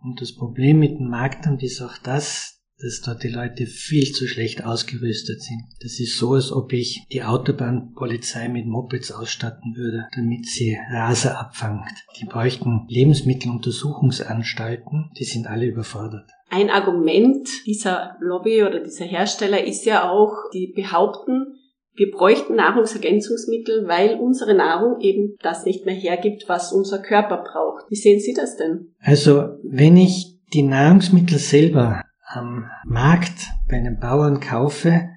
Und 0.00 0.20
das 0.20 0.34
Problem 0.34 0.78
mit 0.78 0.98
dem 0.98 1.08
Marktamt 1.08 1.62
ist 1.62 1.80
auch 1.80 1.98
das, 1.98 2.61
dass 2.82 3.00
dort 3.00 3.22
die 3.22 3.28
Leute 3.28 3.66
viel 3.66 4.12
zu 4.12 4.26
schlecht 4.26 4.64
ausgerüstet 4.64 5.40
sind. 5.40 5.62
Das 5.80 6.00
ist 6.00 6.18
so, 6.18 6.32
als 6.32 6.50
ob 6.50 6.72
ich 6.72 7.06
die 7.12 7.22
Autobahnpolizei 7.22 8.48
mit 8.48 8.66
Mopeds 8.66 9.12
ausstatten 9.12 9.76
würde, 9.76 10.08
damit 10.16 10.46
sie 10.46 10.76
Raser 10.90 11.38
abfangt. 11.38 11.92
Die 12.20 12.24
bräuchten 12.24 12.86
Lebensmitteluntersuchungsanstalten, 12.88 15.12
die 15.18 15.24
sind 15.24 15.46
alle 15.46 15.66
überfordert. 15.66 16.28
Ein 16.50 16.70
Argument 16.70 17.48
dieser 17.66 18.16
Lobby 18.20 18.62
oder 18.62 18.80
dieser 18.80 19.06
Hersteller 19.06 19.64
ist 19.64 19.86
ja 19.86 20.10
auch, 20.10 20.50
die 20.52 20.72
behaupten, 20.74 21.54
wir 21.94 22.10
bräuchten 22.10 22.56
Nahrungsergänzungsmittel, 22.56 23.86
weil 23.86 24.18
unsere 24.18 24.54
Nahrung 24.54 24.98
eben 25.00 25.36
das 25.42 25.66
nicht 25.66 25.86
mehr 25.86 25.94
hergibt, 25.94 26.48
was 26.48 26.72
unser 26.72 27.00
Körper 27.00 27.44
braucht. 27.44 27.84
Wie 27.90 27.96
sehen 27.96 28.18
Sie 28.18 28.34
das 28.34 28.56
denn? 28.56 28.94
Also, 28.98 29.58
wenn 29.62 29.98
ich 29.98 30.40
die 30.54 30.62
Nahrungsmittel 30.62 31.36
selber 31.38 32.02
am 32.32 32.66
Markt 32.84 33.48
bei 33.68 33.76
einem 33.76 33.98
Bauern 33.98 34.40
kaufe, 34.40 35.08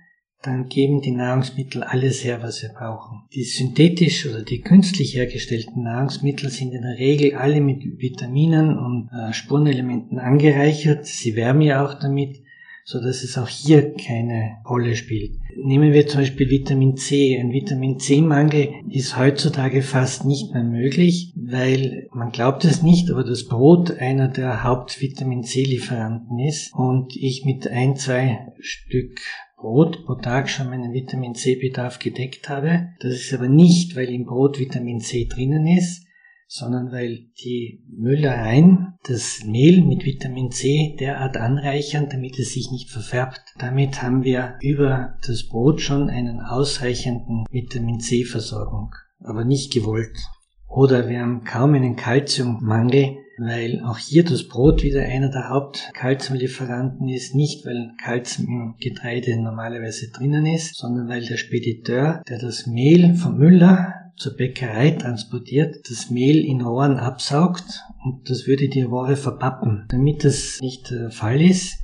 dann 0.42 0.70
geben 0.70 1.02
die 1.02 1.12
Nahrungsmittel 1.12 1.84
alles 1.84 2.24
her, 2.24 2.44
was 2.44 2.62
wir 2.62 2.70
brauchen. 2.70 3.24
Die 3.34 3.44
synthetisch 3.44 4.28
oder 4.28 4.44
die 4.44 4.62
künstlich 4.62 5.16
hergestellten 5.16 5.84
Nahrungsmittel 5.84 6.50
sind 6.50 6.74
in 6.74 6.84
der 6.84 7.00
Regel 7.00 7.36
alle 7.36 7.62
mit 7.62 7.84
Vitaminen 7.84 8.78
und 8.78 9.10
äh, 9.12 9.34
Spurenelementen 9.34 10.20
angereichert. 10.20 11.06
Sie 11.08 11.36
wärmen 11.36 11.62
ja 11.62 11.84
auch 11.84 11.96
damit 11.96 12.45
so 12.88 13.02
dass 13.02 13.24
es 13.24 13.36
auch 13.38 13.48
hier 13.48 13.96
keine 13.96 14.58
Rolle 14.70 14.96
spielt. 14.96 15.40
Nehmen 15.58 15.92
wir 15.92 16.06
zum 16.06 16.22
Beispiel 16.22 16.52
Vitamin 16.52 16.96
C. 16.98 17.36
Ein 17.36 17.52
Vitamin 17.52 18.00
C-Mangel 18.00 18.76
ist 18.90 19.18
heutzutage 19.18 19.82
fast 19.82 20.24
nicht 20.24 20.54
mehr 20.54 20.64
möglich, 20.64 21.34
weil 21.36 22.08
man 22.14 22.32
glaubt 22.32 22.64
es 22.64 22.84
nicht, 22.84 23.10
aber 23.10 23.24
das 23.24 23.48
Brot 23.48 23.98
einer 24.00 24.28
der 24.28 24.64
Haupt-Vitamin 24.64 25.44
C-Lieferanten 25.44 26.38
ist 26.38 26.76
und 26.76 27.16
ich 27.16 27.44
mit 27.44 27.68
ein, 27.68 27.96
zwei 27.96 28.54
Stück 28.60 29.20
Brot 29.58 30.06
pro 30.06 30.14
Tag 30.14 30.48
schon 30.48 30.70
meinen 30.70 30.94
Vitamin 30.94 31.34
C-Bedarf 31.34 31.98
gedeckt 31.98 32.50
habe. 32.50 32.90
Das 33.00 33.14
ist 33.14 33.34
aber 33.34 33.48
nicht, 33.48 33.96
weil 33.96 34.10
im 34.10 34.26
Brot 34.26 34.60
Vitamin 34.60 35.00
C 35.00 35.26
drinnen 35.26 35.66
ist, 35.66 36.05
sondern 36.56 36.94
weil 36.94 37.26
die 37.44 37.84
Müllereien 37.90 38.94
das 39.04 39.44
Mehl 39.44 39.82
mit 39.82 40.06
Vitamin 40.06 40.52
C 40.52 40.96
derart 40.98 41.36
anreichern, 41.36 42.08
damit 42.10 42.40
es 42.40 42.54
sich 42.54 42.72
nicht 42.72 42.90
verfärbt. 42.90 43.42
Damit 43.60 44.02
haben 44.02 44.24
wir 44.24 44.56
über 44.62 45.18
das 45.28 45.50
Brot 45.50 45.82
schon 45.82 46.10
einen 46.10 46.40
ausreichenden 46.40 47.44
Vitamin 47.52 48.00
C 48.00 48.24
Versorgung, 48.24 48.96
aber 49.20 49.44
nicht 49.44 49.74
gewollt. 49.74 50.18
Oder 50.70 51.10
wir 51.10 51.20
haben 51.20 51.44
kaum 51.44 51.74
einen 51.74 51.98
Kalziummangel, 51.98 53.18
weil 53.38 53.82
auch 53.84 53.98
hier 53.98 54.24
das 54.24 54.48
Brot 54.48 54.82
wieder 54.82 55.02
einer 55.02 55.30
der 55.30 55.50
Hauptkalziumlieferanten 55.50 57.10
ist, 57.10 57.36
nicht 57.36 57.66
weil 57.66 57.92
Kalzium 58.02 58.48
im 58.48 58.76
Getreide 58.80 59.36
normalerweise 59.42 60.10
drinnen 60.10 60.46
ist, 60.46 60.76
sondern 60.76 61.10
weil 61.10 61.26
der 61.26 61.36
Spediteur, 61.36 62.24
der 62.30 62.40
das 62.40 62.66
Mehl 62.66 63.16
vom 63.16 63.38
Müller 63.38 63.95
zur 64.18 64.36
Bäckerei 64.36 64.92
transportiert, 64.92 65.90
das 65.90 66.10
Mehl 66.10 66.44
in 66.46 66.62
Rohren 66.62 66.98
absaugt 66.98 67.84
und 68.04 68.30
das 68.30 68.48
würde 68.48 68.70
die 68.70 68.84
Rohre 68.84 69.16
verpappen. 69.16 69.86
Damit 69.90 70.24
das 70.24 70.60
nicht 70.62 70.90
der 70.90 71.12
Fall 71.12 71.42
ist, 71.42 71.78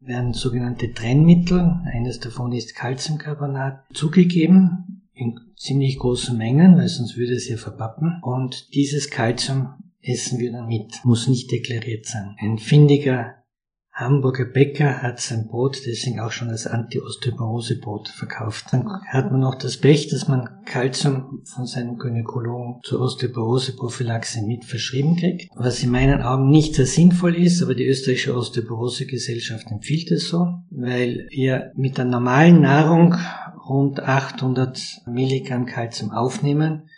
werden 0.00 0.34
sogenannte 0.34 0.92
Trennmittel, 0.92 1.80
eines 1.84 2.20
davon 2.20 2.52
ist 2.52 2.74
Calciumcarbonat, 2.74 3.84
zugegeben 3.94 5.02
in 5.14 5.40
ziemlich 5.56 5.98
großen 5.98 6.36
Mengen, 6.36 6.76
weil 6.76 6.88
sonst 6.88 7.16
würde 7.16 7.34
es 7.34 7.48
ja 7.48 7.56
verpappen. 7.56 8.20
Und 8.22 8.74
dieses 8.74 9.10
Calcium 9.10 9.74
essen 10.02 10.38
wir 10.38 10.52
dann 10.52 10.66
mit, 10.66 11.04
muss 11.04 11.28
nicht 11.28 11.50
deklariert 11.50 12.06
sein. 12.06 12.36
Ein 12.38 12.58
findiger 12.58 13.36
Hamburger 13.96 14.44
Bäcker 14.44 15.02
hat 15.02 15.20
sein 15.20 15.46
Brot 15.46 15.82
deswegen 15.86 16.18
auch 16.18 16.32
schon 16.32 16.50
als 16.50 16.66
Anti-Osteoporose-Brot 16.66 18.08
verkauft. 18.08 18.66
Dann 18.72 18.88
hat 19.06 19.30
man 19.30 19.38
noch 19.38 19.54
das 19.54 19.76
Pech, 19.76 20.08
dass 20.08 20.26
man 20.26 20.64
Kalzium 20.64 21.42
von 21.44 21.64
seinem 21.66 21.96
Gynäkologen 21.96 22.80
zur 22.82 23.00
Osteoporose-Prophylaxe 23.00 24.42
mit 24.42 24.64
verschrieben 24.64 25.14
kriegt, 25.14 25.48
was 25.54 25.80
in 25.84 25.92
meinen 25.92 26.22
Augen 26.22 26.50
nicht 26.50 26.74
sehr 26.74 26.86
sinnvoll 26.86 27.36
ist, 27.36 27.62
aber 27.62 27.76
die 27.76 27.86
österreichische 27.86 28.34
Osteoporose-Gesellschaft 28.34 29.70
empfiehlt 29.70 30.10
es 30.10 30.28
so, 30.28 30.44
weil 30.70 31.28
wir 31.30 31.70
mit 31.76 31.96
der 31.96 32.04
normalen 32.04 32.62
Nahrung 32.62 33.14
rund 33.68 34.00
800 34.00 35.02
Milligramm 35.06 35.66
Kalzium 35.66 36.10
aufnehmen 36.10 36.88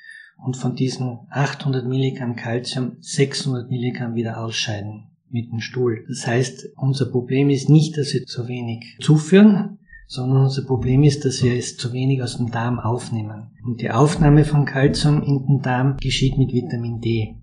und 0.43 0.57
von 0.57 0.75
diesen 0.75 1.19
800 1.29 1.85
Milligramm 1.85 2.37
Kalzium 2.37 2.97
600 3.01 3.71
Milligramm 3.71 4.15
wieder 4.15 4.43
ausscheiden 4.43 5.11
mit 5.31 5.51
dem 5.51 5.61
Stuhl. 5.61 6.05
Das 6.09 6.27
heißt, 6.27 6.71
unser 6.77 7.07
Problem 7.07 7.51
ist 7.51 7.69
nicht, 7.69 7.97
dass 7.97 8.13
wir 8.15 8.25
zu 8.27 8.49
wenig 8.49 8.99
zuführen, 9.01 9.79
sondern 10.07 10.45
unser 10.45 10.63
Problem 10.63 11.03
ist, 11.03 11.25
dass 11.25 11.43
wir 11.43 11.55
es 11.55 11.77
zu 11.77 11.93
wenig 11.93 12.23
aus 12.23 12.37
dem 12.37 12.51
Darm 12.51 12.79
aufnehmen. 12.79 13.49
Und 13.65 13.81
die 13.81 13.91
Aufnahme 13.91 14.45
von 14.45 14.65
Kalzium 14.65 15.23
in 15.23 15.47
den 15.47 15.63
Darm 15.63 15.97
geschieht 15.97 16.39
mit 16.39 16.53
Vitamin 16.53 17.01
D. 17.01 17.37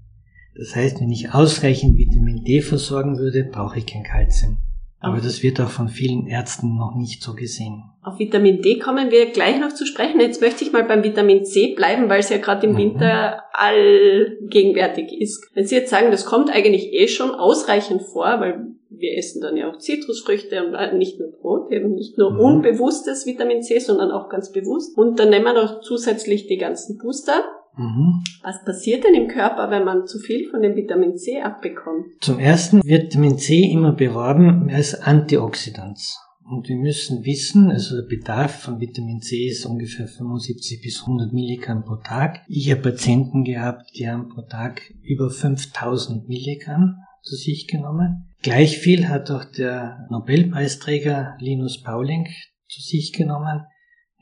Das 0.56 0.76
heißt, 0.76 1.02
wenn 1.02 1.12
ich 1.12 1.34
ausreichend 1.34 1.98
Vitamin 1.98 2.44
D 2.44 2.62
versorgen 2.62 3.18
würde, 3.18 3.44
brauche 3.44 3.80
ich 3.80 3.86
kein 3.86 4.04
Kalzium. 4.04 4.58
Aber 5.04 5.18
das 5.18 5.44
wird 5.44 5.60
auch 5.60 5.70
von 5.70 5.90
vielen 5.90 6.28
Ärzten 6.28 6.78
noch 6.78 6.96
nicht 6.96 7.22
so 7.22 7.34
gesehen. 7.34 7.84
Auf 8.04 8.20
Vitamin 8.20 8.62
D 8.62 8.80
kommen 8.80 9.12
wir 9.12 9.26
gleich 9.32 9.60
noch 9.60 9.74
zu 9.74 9.86
sprechen. 9.86 10.22
Jetzt 10.22 10.40
möchte 10.40 10.64
ich 10.64 10.72
mal 10.72 10.86
beim 10.86 11.04
Vitamin 11.04 11.44
C 11.44 11.76
bleiben, 11.76 12.08
weil 12.08 12.22
es 12.22 12.30
ja 12.30 12.38
gerade 12.38 12.66
im 12.68 12.74
mhm. 12.74 12.78
Winter 12.78 13.44
allgegenwärtig 13.52 15.12
ist. 15.20 15.46
Wenn 15.54 15.66
Sie 15.66 15.76
jetzt 15.76 15.90
sagen, 15.90 16.10
das 16.10 16.26
kommt 16.26 16.50
eigentlich 16.50 16.94
eh 16.94 17.10
schon 17.10 17.32
ausreichend 17.32 18.02
vor, 18.02 18.40
weil 18.40 18.68
wir 18.90 19.18
essen 19.18 19.42
dann 19.42 19.58
ja 19.58 19.70
auch 19.70 19.78
Zitrusfrüchte 19.78 20.64
und 20.66 20.98
nicht 20.98 21.20
nur 21.20 21.32
Brot, 21.32 21.70
eben 21.70 21.96
nicht 21.96 22.18
nur 22.18 22.32
mhm. 22.32 22.40
unbewusstes 22.40 23.26
Vitamin 23.26 23.62
C, 23.62 23.80
sondern 23.80 24.10
auch 24.10 24.30
ganz 24.30 24.54
bewusst. 24.54 24.98
Und 24.98 25.20
dann 25.20 25.32
nehmen 25.32 25.44
wir 25.44 25.54
noch 25.54 25.82
zusätzlich 25.82 26.48
die 26.48 26.58
ganzen 26.58 26.98
Booster. 26.98 27.44
Mhm. 27.76 28.24
Was 28.44 28.64
passiert 28.64 29.04
denn 29.04 29.16
im 29.16 29.28
Körper, 29.28 29.72
wenn 29.72 29.84
man 29.84 30.06
zu 30.06 30.20
viel 30.20 30.50
von 30.50 30.62
dem 30.62 30.76
Vitamin 30.76 31.18
C 31.18 31.42
abbekommt? 31.42 32.06
Zum 32.22 32.40
ersten 32.40 32.84
wird 32.84 33.06
Vitamin 33.06 33.38
C 33.38 33.72
immer 33.72 33.94
beworben 33.94 34.70
als 34.72 34.94
Antioxidant. 34.96 36.00
Und 36.46 36.68
wir 36.68 36.76
müssen 36.76 37.24
wissen, 37.24 37.72
also 37.72 37.96
der 38.02 38.08
Bedarf 38.08 38.64
von 38.64 38.80
Vitamin 38.80 39.22
C 39.22 39.48
ist 39.48 39.66
ungefähr 39.66 40.08
75 40.08 40.82
bis 40.82 41.02
100 41.02 41.32
Milligramm 41.32 41.86
pro 41.86 41.96
Tag. 41.96 42.42
Ich 42.48 42.70
habe 42.70 42.82
Patienten 42.82 43.44
gehabt, 43.44 43.90
die 43.98 44.10
haben 44.10 44.28
pro 44.28 44.42
Tag 44.42 44.82
über 45.02 45.30
5000 45.30 46.28
Milligramm 46.28 46.98
zu 47.22 47.36
sich 47.36 47.68
genommen. 47.68 48.34
Gleich 48.42 48.78
viel 48.78 49.08
hat 49.08 49.32
auch 49.32 49.46
der 49.46 50.06
Nobelpreisträger 50.10 51.38
Linus 51.40 51.82
Pauling 51.82 52.28
zu 52.68 52.82
sich 52.82 53.14
genommen. 53.14 53.62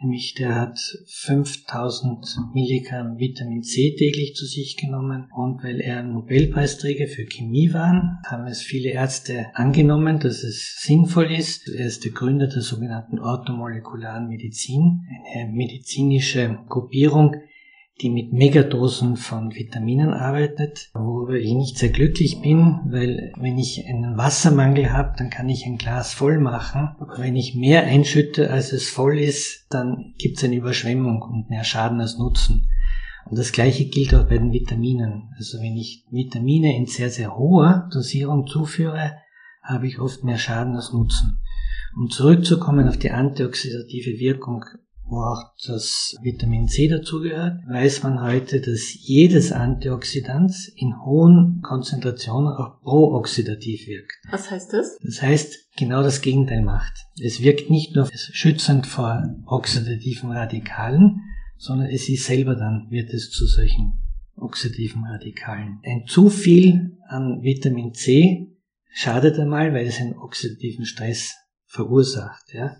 Nämlich 0.02 0.34
der 0.34 0.56
hat 0.56 0.80
5000 1.06 2.54
Milligramm 2.56 3.20
Vitamin 3.20 3.62
C 3.62 3.96
täglich 3.96 4.36
zu 4.36 4.46
sich 4.46 4.76
genommen 4.76 5.30
und 5.36 5.64
weil 5.64 5.80
er 5.80 6.02
Nobelpreisträger 6.02 7.08
für 7.08 7.26
Chemie 7.26 7.72
war, 7.72 8.20
haben 8.26 8.48
es 8.48 8.62
viele 8.62 8.90
Ärzte 8.90 9.48
angenommen, 9.54 10.20
dass 10.20 10.44
es 10.44 10.82
sinnvoll 10.82 11.32
ist. 11.32 11.70
Er 11.70 11.86
ist 11.86 12.04
der 12.04 12.14
Gründer 12.14 12.48
der 12.48 12.62
sogenannten 12.62 13.20
orthomolekularen 13.20 14.28
Medizin, 14.28 15.06
eine 15.36 15.52
medizinische 15.52 16.58
Gruppierung, 16.68 17.36
die 18.00 18.10
mit 18.10 18.34
Megadosen 18.34 19.16
von 19.16 19.54
Vitaminen 19.54 20.12
arbeitet, 20.12 20.90
worüber 20.94 21.36
ich 21.36 21.54
nicht 21.54 21.78
sehr 21.78 21.90
glücklich 21.90 22.42
bin, 22.42 22.80
weil 22.86 23.32
wenn 23.38 23.60
ich 23.60 23.86
einen 23.88 24.18
Wassermangel 24.18 24.92
habe, 24.92 25.14
dann 25.18 25.30
kann 25.30 25.50
ich 25.50 25.66
ein 25.66 25.78
Glas 25.78 26.14
voll 26.14 26.40
machen. 26.40 26.96
Aber 27.00 27.20
wenn 27.20 27.36
ich 27.36 27.56
mehr 27.56 27.84
einschütte, 27.84 28.50
als 28.50 28.72
es 28.74 28.90
voll 28.90 29.20
ist, 29.20 29.68
dann 29.70 30.14
gibt 30.18 30.38
es 30.38 30.44
eine 30.44 30.56
Überschwemmung 30.56 31.22
und 31.22 31.50
mehr 31.50 31.64
Schaden 31.64 32.02
als 32.02 32.18
Nutzen. 32.18 32.70
Und 33.30 33.38
das 33.38 33.52
gleiche 33.52 33.86
gilt 33.86 34.16
auch 34.16 34.28
bei 34.28 34.38
den 34.38 34.52
Vitaminen. 34.52 35.30
Also 35.38 35.60
wenn 35.60 35.78
ich 35.78 36.06
Vitamine 36.10 36.76
in 36.76 36.88
sehr, 36.88 37.10
sehr 37.10 37.38
hoher 37.38 37.88
Dosierung 37.94 38.48
zuführe, 38.48 39.18
habe 39.62 39.88
ich 39.88 40.00
oft 40.00 40.24
mehr 40.24 40.40
Schaden 40.40 40.76
als 40.76 40.92
Nutzen. 40.92 41.38
Um 41.96 42.10
zurückzukommen 42.10 42.88
auf 42.88 42.98
die 42.98 43.12
antioxidative 43.12 44.20
Wirkung, 44.20 44.66
wo 45.12 45.18
auch 45.18 45.52
das 45.68 46.16
Vitamin 46.22 46.70
C 46.70 46.88
dazugehört, 46.88 47.60
weiß 47.68 48.04
man 48.04 48.22
heute, 48.22 48.62
dass 48.62 48.96
jedes 48.98 49.52
Antioxidant 49.52 50.54
in 50.78 51.04
hohen 51.04 51.62
Konzentrationen 51.62 52.54
auch 52.54 52.82
prooxidativ 52.82 53.88
wirkt. 53.88 54.14
Was 54.32 54.50
heißt 54.50 54.72
das? 54.72 54.98
Das 55.04 55.22
heißt, 55.22 55.76
genau 55.78 56.02
das 56.02 56.22
Gegenteil 56.22 56.62
macht. 56.62 56.94
Es 57.22 57.42
wirkt 57.42 57.70
nicht 57.70 57.94
nur 57.94 58.10
schützend 58.14 58.88
vor 58.88 59.22
oxidativen 59.46 60.32
Radikalen, 60.32 61.20
sondern 61.58 61.88
es 61.88 62.08
ist 62.08 62.26
selber 62.26 62.56
dann, 62.56 62.88
wird 62.90 63.14
es 63.14 63.32
zu 63.32 63.46
solchen 63.46 64.00
oxidativen 64.38 65.04
Radikalen. 65.04 65.80
Ein 65.84 66.06
zu 66.08 66.30
viel 66.30 66.98
an 67.10 67.44
Vitamin 67.44 67.94
C 67.94 68.48
schadet 68.94 69.38
einmal, 69.38 69.74
weil 69.74 69.88
es 69.88 70.00
einen 70.00 70.18
oxidativen 70.18 70.86
Stress 70.86 71.36
verursacht. 71.66 72.54
Ja. 72.54 72.78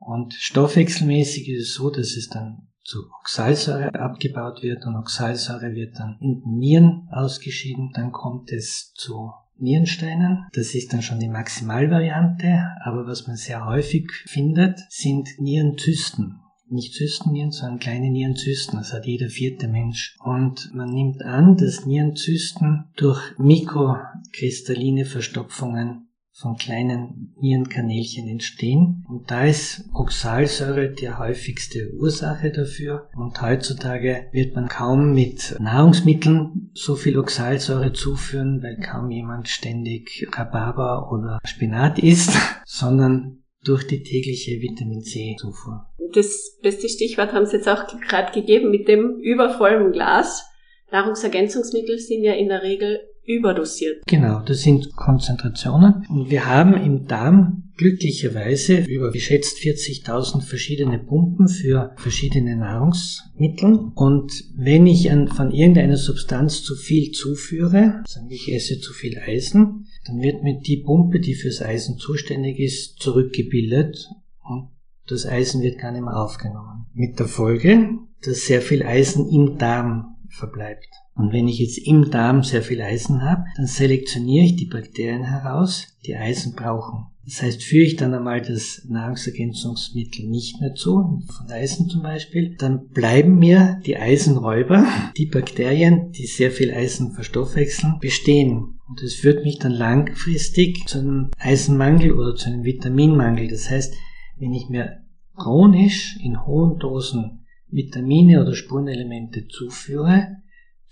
Und 0.00 0.34
stoffwechselmäßig 0.34 1.48
ist 1.48 1.68
es 1.68 1.74
so, 1.74 1.90
dass 1.90 2.16
es 2.16 2.28
dann 2.28 2.68
zu 2.82 3.04
Oxalsäure 3.20 3.94
abgebaut 3.94 4.62
wird 4.62 4.84
und 4.86 4.96
Oxalsäure 4.96 5.74
wird 5.74 5.98
dann 5.98 6.16
in 6.20 6.40
den 6.40 6.58
Nieren 6.58 7.08
ausgeschieden. 7.10 7.92
Dann 7.94 8.10
kommt 8.10 8.50
es 8.50 8.92
zu 8.94 9.30
Nierensteinen. 9.58 10.46
Das 10.54 10.74
ist 10.74 10.92
dann 10.92 11.02
schon 11.02 11.20
die 11.20 11.28
Maximalvariante, 11.28 12.66
aber 12.82 13.06
was 13.06 13.26
man 13.26 13.36
sehr 13.36 13.66
häufig 13.66 14.10
findet, 14.26 14.80
sind 14.88 15.28
Nierenzysten 15.38 16.40
nicht 16.70 16.94
Zystennieren, 16.94 17.50
sondern 17.50 17.80
kleine 17.80 18.10
Nierenzysten. 18.10 18.78
Das 18.78 18.92
hat 18.92 19.06
jeder 19.06 19.28
vierte 19.28 19.68
Mensch. 19.68 20.16
Und 20.22 20.72
man 20.72 20.90
nimmt 20.90 21.22
an, 21.22 21.56
dass 21.56 21.84
Nierenzysten 21.84 22.84
durch 22.96 23.20
mikrokristalline 23.38 25.04
Verstopfungen 25.04 26.09
von 26.40 26.56
kleinen 26.56 27.34
Nierenkanälchen 27.38 28.26
entstehen. 28.26 29.04
Und 29.08 29.30
da 29.30 29.44
ist 29.44 29.84
Oxalsäure 29.92 30.88
die 30.90 31.10
häufigste 31.10 31.92
Ursache 31.98 32.50
dafür. 32.50 33.10
Und 33.14 33.40
heutzutage 33.42 34.28
wird 34.32 34.54
man 34.54 34.68
kaum 34.68 35.12
mit 35.12 35.56
Nahrungsmitteln 35.60 36.70
so 36.72 36.94
viel 36.94 37.18
Oxalsäure 37.18 37.92
zuführen, 37.92 38.62
weil 38.62 38.76
kaum 38.80 39.10
jemand 39.10 39.48
ständig 39.48 40.26
Rhabarber 40.32 41.12
oder 41.12 41.40
Spinat 41.44 41.98
isst, 41.98 42.32
sondern 42.64 43.42
durch 43.62 43.86
die 43.86 44.02
tägliche 44.02 44.62
Vitamin 44.62 45.02
C-Zufuhr. 45.02 45.86
Das 46.14 46.58
beste 46.62 46.88
Stichwort 46.88 47.34
haben 47.34 47.44
Sie 47.44 47.56
jetzt 47.56 47.68
auch 47.68 47.86
gerade 48.08 48.32
gegeben 48.32 48.70
mit 48.70 48.88
dem 48.88 49.18
übervollen 49.20 49.92
Glas. 49.92 50.46
Nahrungsergänzungsmittel 50.90 51.98
sind 51.98 52.24
ja 52.24 52.32
in 52.32 52.48
der 52.48 52.62
Regel 52.62 53.00
überdosiert. 53.24 54.02
Genau, 54.06 54.40
das 54.40 54.62
sind 54.62 54.94
Konzentrationen. 54.96 56.06
Und 56.08 56.30
wir 56.30 56.46
haben 56.46 56.74
im 56.74 57.06
Darm 57.06 57.70
glücklicherweise 57.76 58.80
über 58.80 59.10
geschätzt 59.10 59.58
40.000 59.58 60.42
verschiedene 60.42 60.98
Pumpen 60.98 61.48
für 61.48 61.94
verschiedene 61.96 62.56
Nahrungsmittel. 62.56 63.90
Und 63.94 64.32
wenn 64.54 64.86
ich 64.86 65.10
an, 65.10 65.28
von 65.28 65.50
irgendeiner 65.50 65.96
Substanz 65.96 66.62
zu 66.62 66.74
viel 66.74 67.12
zuführe, 67.12 68.02
sagen 68.06 68.28
wir, 68.28 68.36
ich 68.36 68.52
esse 68.52 68.80
zu 68.80 68.92
viel 68.92 69.18
Eisen, 69.18 69.86
dann 70.06 70.20
wird 70.20 70.42
mir 70.42 70.60
die 70.60 70.78
Pumpe, 70.78 71.20
die 71.20 71.34
fürs 71.34 71.62
Eisen 71.62 71.98
zuständig 71.98 72.58
ist, 72.58 72.98
zurückgebildet 72.98 74.08
und 74.42 74.70
das 75.06 75.26
Eisen 75.26 75.62
wird 75.62 75.78
gar 75.78 75.90
nicht 75.92 76.04
mehr 76.04 76.16
aufgenommen. 76.16 76.86
Mit 76.94 77.18
der 77.18 77.26
Folge, 77.26 77.98
dass 78.22 78.46
sehr 78.46 78.60
viel 78.60 78.82
Eisen 78.82 79.28
im 79.28 79.58
Darm 79.58 80.16
verbleibt. 80.28 80.88
Und 81.20 81.34
wenn 81.34 81.48
ich 81.48 81.58
jetzt 81.58 81.76
im 81.76 82.10
Darm 82.10 82.42
sehr 82.42 82.62
viel 82.62 82.80
Eisen 82.80 83.22
habe, 83.22 83.44
dann 83.56 83.66
selektioniere 83.66 84.46
ich 84.46 84.56
die 84.56 84.64
Bakterien 84.64 85.24
heraus, 85.24 85.88
die 86.06 86.16
Eisen 86.16 86.54
brauchen. 86.54 87.08
Das 87.26 87.42
heißt, 87.42 87.62
führe 87.62 87.84
ich 87.84 87.96
dann 87.96 88.14
einmal 88.14 88.40
das 88.40 88.86
Nahrungsergänzungsmittel 88.88 90.26
nicht 90.26 90.60
mehr 90.62 90.74
zu, 90.74 91.22
von 91.26 91.50
Eisen 91.50 91.90
zum 91.90 92.02
Beispiel, 92.02 92.56
dann 92.56 92.88
bleiben 92.88 93.38
mir 93.38 93.80
die 93.84 93.98
Eisenräuber, 93.98 94.86
die 95.18 95.26
Bakterien, 95.26 96.10
die 96.12 96.26
sehr 96.26 96.50
viel 96.50 96.72
Eisen 96.72 97.12
verstoffwechseln, 97.12 97.98
bestehen. 98.00 98.80
Und 98.88 99.02
das 99.02 99.12
führt 99.12 99.44
mich 99.44 99.58
dann 99.58 99.72
langfristig 99.72 100.88
zu 100.88 101.00
einem 101.00 101.30
Eisenmangel 101.38 102.12
oder 102.12 102.34
zu 102.34 102.48
einem 102.48 102.64
Vitaminmangel. 102.64 103.48
Das 103.48 103.68
heißt, 103.68 103.94
wenn 104.38 104.54
ich 104.54 104.70
mir 104.70 105.02
chronisch 105.36 106.18
in 106.24 106.46
hohen 106.46 106.78
Dosen 106.78 107.44
Vitamine 107.68 108.42
oder 108.42 108.54
Spurenelemente 108.54 109.46
zuführe, 109.48 110.38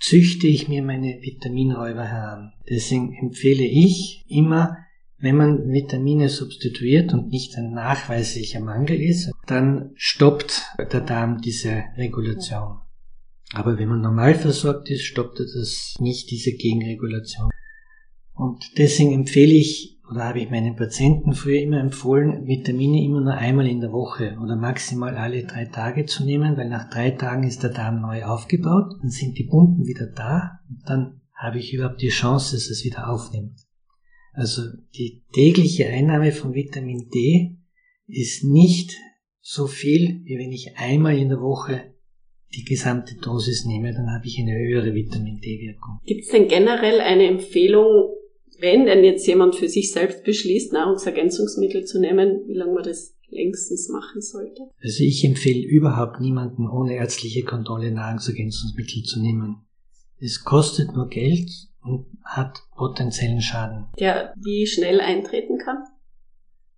züchte 0.01 0.47
ich 0.47 0.69
mir 0.69 0.83
meine 0.83 1.21
Vitaminräuber 1.21 2.05
heran. 2.05 2.53
Deswegen 2.69 3.15
empfehle 3.15 3.65
ich 3.65 4.25
immer, 4.29 4.77
wenn 5.19 5.37
man 5.37 5.73
Vitamine 5.73 6.29
substituiert 6.29 7.13
und 7.13 7.29
nicht 7.29 7.57
ein 7.57 7.73
nachweislicher 7.73 8.61
Mangel 8.61 9.01
ist, 9.01 9.33
dann 9.47 9.91
stoppt 9.97 10.63
der 10.79 11.01
Darm 11.01 11.41
diese 11.41 11.83
Regulation. 11.97 12.79
Aber 13.53 13.79
wenn 13.79 13.89
man 13.89 14.01
normal 14.01 14.35
versorgt 14.35 14.91
ist, 14.91 15.03
stoppt 15.03 15.41
er 15.41 15.47
das 15.47 15.97
nicht, 15.99 16.31
diese 16.31 16.53
Gegenregulation. 16.53 17.51
Und 18.35 18.79
deswegen 18.79 19.13
empfehle 19.13 19.55
ich 19.55 19.98
oder 20.11 20.25
habe 20.25 20.41
ich 20.41 20.51
meinen 20.51 20.77
Patienten 20.77 21.35
früher 21.35 21.61
immer 21.61 21.81
empfohlen, 21.81 22.47
Vitamine 22.47 23.05
immer 23.05 23.21
nur 23.21 23.35
einmal 23.35 23.67
in 23.67 23.81
der 23.81 23.93
Woche 23.93 24.37
oder 24.43 24.57
maximal 24.57 25.17
alle 25.17 25.45
drei 25.45 25.67
Tage 25.67 26.07
zu 26.07 26.25
nehmen, 26.25 26.57
weil 26.57 26.69
nach 26.69 26.89
drei 26.89 27.11
Tagen 27.11 27.45
ist 27.45 27.63
der 27.63 27.71
Darm 27.71 28.01
neu 28.01 28.25
aufgebaut, 28.25 28.95
dann 29.01 29.11
sind 29.11 29.37
die 29.39 29.45
Pumpen 29.45 29.87
wieder 29.87 30.07
da 30.07 30.61
und 30.69 30.89
dann 30.89 31.21
habe 31.35 31.59
ich 31.59 31.73
überhaupt 31.73 32.01
die 32.03 32.09
Chance, 32.09 32.57
dass 32.57 32.69
es 32.71 32.85
wieder 32.85 33.11
aufnimmt. 33.11 33.61
Also 34.33 34.63
die 34.97 35.25
tägliche 35.33 35.89
Einnahme 35.89 36.33
von 36.33 36.55
Vitamin 36.55 37.09
D 37.11 37.59
ist 38.07 38.45
nicht 38.45 38.97
so 39.41 39.67
viel, 39.67 40.23
wie 40.25 40.39
wenn 40.39 40.53
ich 40.53 40.77
einmal 40.77 41.19
in 41.19 41.29
der 41.29 41.41
Woche 41.41 41.95
die 42.55 42.65
gesamte 42.65 43.17
Dosis 43.17 43.67
nehme, 43.67 43.93
dann 43.93 44.11
habe 44.11 44.27
ich 44.27 44.39
eine 44.39 44.53
höhere 44.53 44.95
Vitamin 44.95 45.39
D-Wirkung. 45.39 46.01
Gibt 46.07 46.25
es 46.25 46.31
denn 46.31 46.49
generell 46.49 47.01
eine 47.01 47.27
Empfehlung, 47.27 48.09
wenn 48.61 48.87
denn 48.87 49.05
jetzt 49.05 49.27
jemand 49.27 49.57
für 49.57 49.69
sich 49.69 49.93
selbst 49.93 50.25
beschließt, 50.25 50.73
Nahrungsergänzungsmittel 50.73 51.85
zu 51.85 52.01
nehmen, 52.01 52.43
wie 52.47 52.55
lange 52.55 52.75
man 52.75 52.83
das 52.83 53.15
längstens 53.29 53.89
machen 53.89 54.21
sollte? 54.21 54.63
Also 54.83 55.05
ich 55.05 55.25
empfehle 55.25 55.67
überhaupt 55.67 56.21
niemanden 56.21 56.69
ohne 56.69 56.97
ärztliche 56.97 57.45
Kontrolle 57.45 57.91
Nahrungsergänzungsmittel 57.91 59.03
zu 59.03 59.21
nehmen. 59.21 59.67
Es 60.21 60.45
kostet 60.45 60.93
nur 60.95 61.09
Geld 61.09 61.51
und 61.83 62.07
hat 62.25 62.59
potenziellen 62.77 63.41
Schaden. 63.41 63.87
Der 63.99 64.35
wie 64.37 64.67
schnell 64.67 65.01
eintreten 65.01 65.59
kann? 65.59 65.85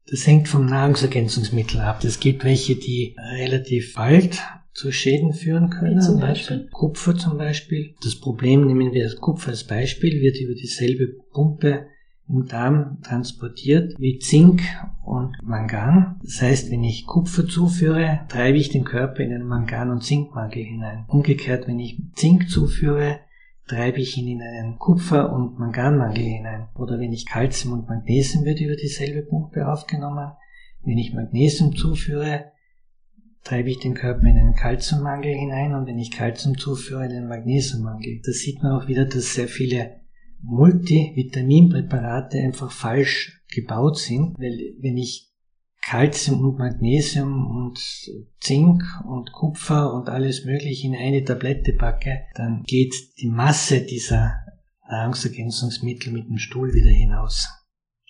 Das 0.07 0.27
hängt 0.27 0.49
vom 0.49 0.67
Nahrungsergänzungsmittel 0.67 1.81
ab. 1.81 2.05
Es 2.05 2.21
gibt 2.21 2.45
welche, 2.45 2.75
die 2.75 3.15
relativ 3.39 3.95
bald 3.95 4.39
zu 4.73 4.93
Schäden 4.93 5.33
führen 5.33 5.71
können. 5.71 5.97
Wie 5.97 6.01
zum 6.01 6.21
Beispiel? 6.21 6.69
Kupfer 6.71 7.17
zum 7.17 7.39
Beispiel. 7.39 7.95
Das 8.03 8.17
Problem, 8.17 8.67
nehmen 8.67 8.93
wir 8.93 9.05
das 9.05 9.17
Kupfer 9.17 9.51
als 9.51 9.65
Beispiel, 9.65 10.21
wird 10.21 10.41
über 10.41 10.55
dieselbe 10.55 11.09
Pumpe 11.33 11.87
im 12.29 12.47
Darm 12.47 12.99
transportiert 13.03 13.95
wie 13.99 14.19
Zink 14.19 14.63
und 15.05 15.37
Mangan. 15.43 16.21
Das 16.23 16.41
heißt, 16.41 16.71
wenn 16.71 16.85
ich 16.85 17.07
Kupfer 17.07 17.47
zuführe, 17.47 18.21
treibe 18.29 18.59
ich 18.59 18.69
den 18.69 18.85
Körper 18.85 19.21
in 19.21 19.35
einen 19.35 19.47
Mangan- 19.47 19.91
und 19.91 20.05
Zinkmangel 20.05 20.63
hinein. 20.63 21.05
Umgekehrt, 21.09 21.67
wenn 21.67 21.81
ich 21.81 21.99
Zink 22.15 22.49
zuführe, 22.49 23.19
treibe 23.67 24.01
ich 24.01 24.17
ihn 24.17 24.29
in 24.29 24.43
einen 24.43 24.79
Kupfer- 24.79 25.33
und 25.33 25.59
Manganmangel 25.59 26.23
hinein. 26.23 26.69
Oder 26.77 27.01
wenn 27.01 27.13
ich 27.13 27.27
Kalzium 27.27 27.73
und 27.73 27.89
Magnesium 27.89 28.45
wird 28.45 28.61
über 28.61 28.77
dieselbe 28.77 29.23
Pumpe 29.23 29.67
aufgenommen. 29.67 30.33
Wenn 30.83 30.99
ich 30.99 31.13
Magnesium 31.13 31.75
zuführe, 31.75 32.53
treibe 33.45 33.71
ich 33.71 33.79
den 33.79 33.95
Körper 33.95 34.23
in 34.23 34.39
einen 34.39 34.55
Kalziummangel 34.55 35.35
hinein 35.35 35.75
und 35.75 35.87
wenn 35.87 35.99
ich 35.99 36.11
Kalzium 36.11 36.59
zuführe, 36.59 37.07
in 37.07 37.13
einen 37.13 37.29
Magnesiummangel. 37.29 38.21
Da 38.25 38.33
sieht 38.33 38.63
man 38.63 38.73
auch 38.73 38.89
wieder, 38.89 39.07
dass 39.07 39.35
sehr 39.35 39.49
viele 39.49 40.01
Multivitaminpräparate 40.43 42.39
einfach 42.39 42.71
falsch 42.71 43.43
gebaut 43.49 43.99
sind, 43.99 44.39
weil 44.39 44.75
wenn 44.81 44.97
ich 44.97 45.31
Calcium 45.83 46.45
und 46.45 46.59
Magnesium 46.59 47.47
und 47.47 47.79
Zink 48.41 48.83
und 49.07 49.33
Kupfer 49.33 49.95
und 49.95 50.09
alles 50.09 50.45
mögliche 50.45 50.87
in 50.87 50.95
eine 50.95 51.25
Tablette 51.25 51.73
packe, 51.73 52.27
dann 52.35 52.63
geht 52.65 52.95
die 53.21 53.29
Masse 53.29 53.81
dieser 53.81 54.35
Nahrungsergänzungsmittel 54.89 56.13
mit 56.13 56.29
dem 56.29 56.39
Stuhl 56.39 56.75
wieder 56.75 56.91
hinaus. 56.91 57.49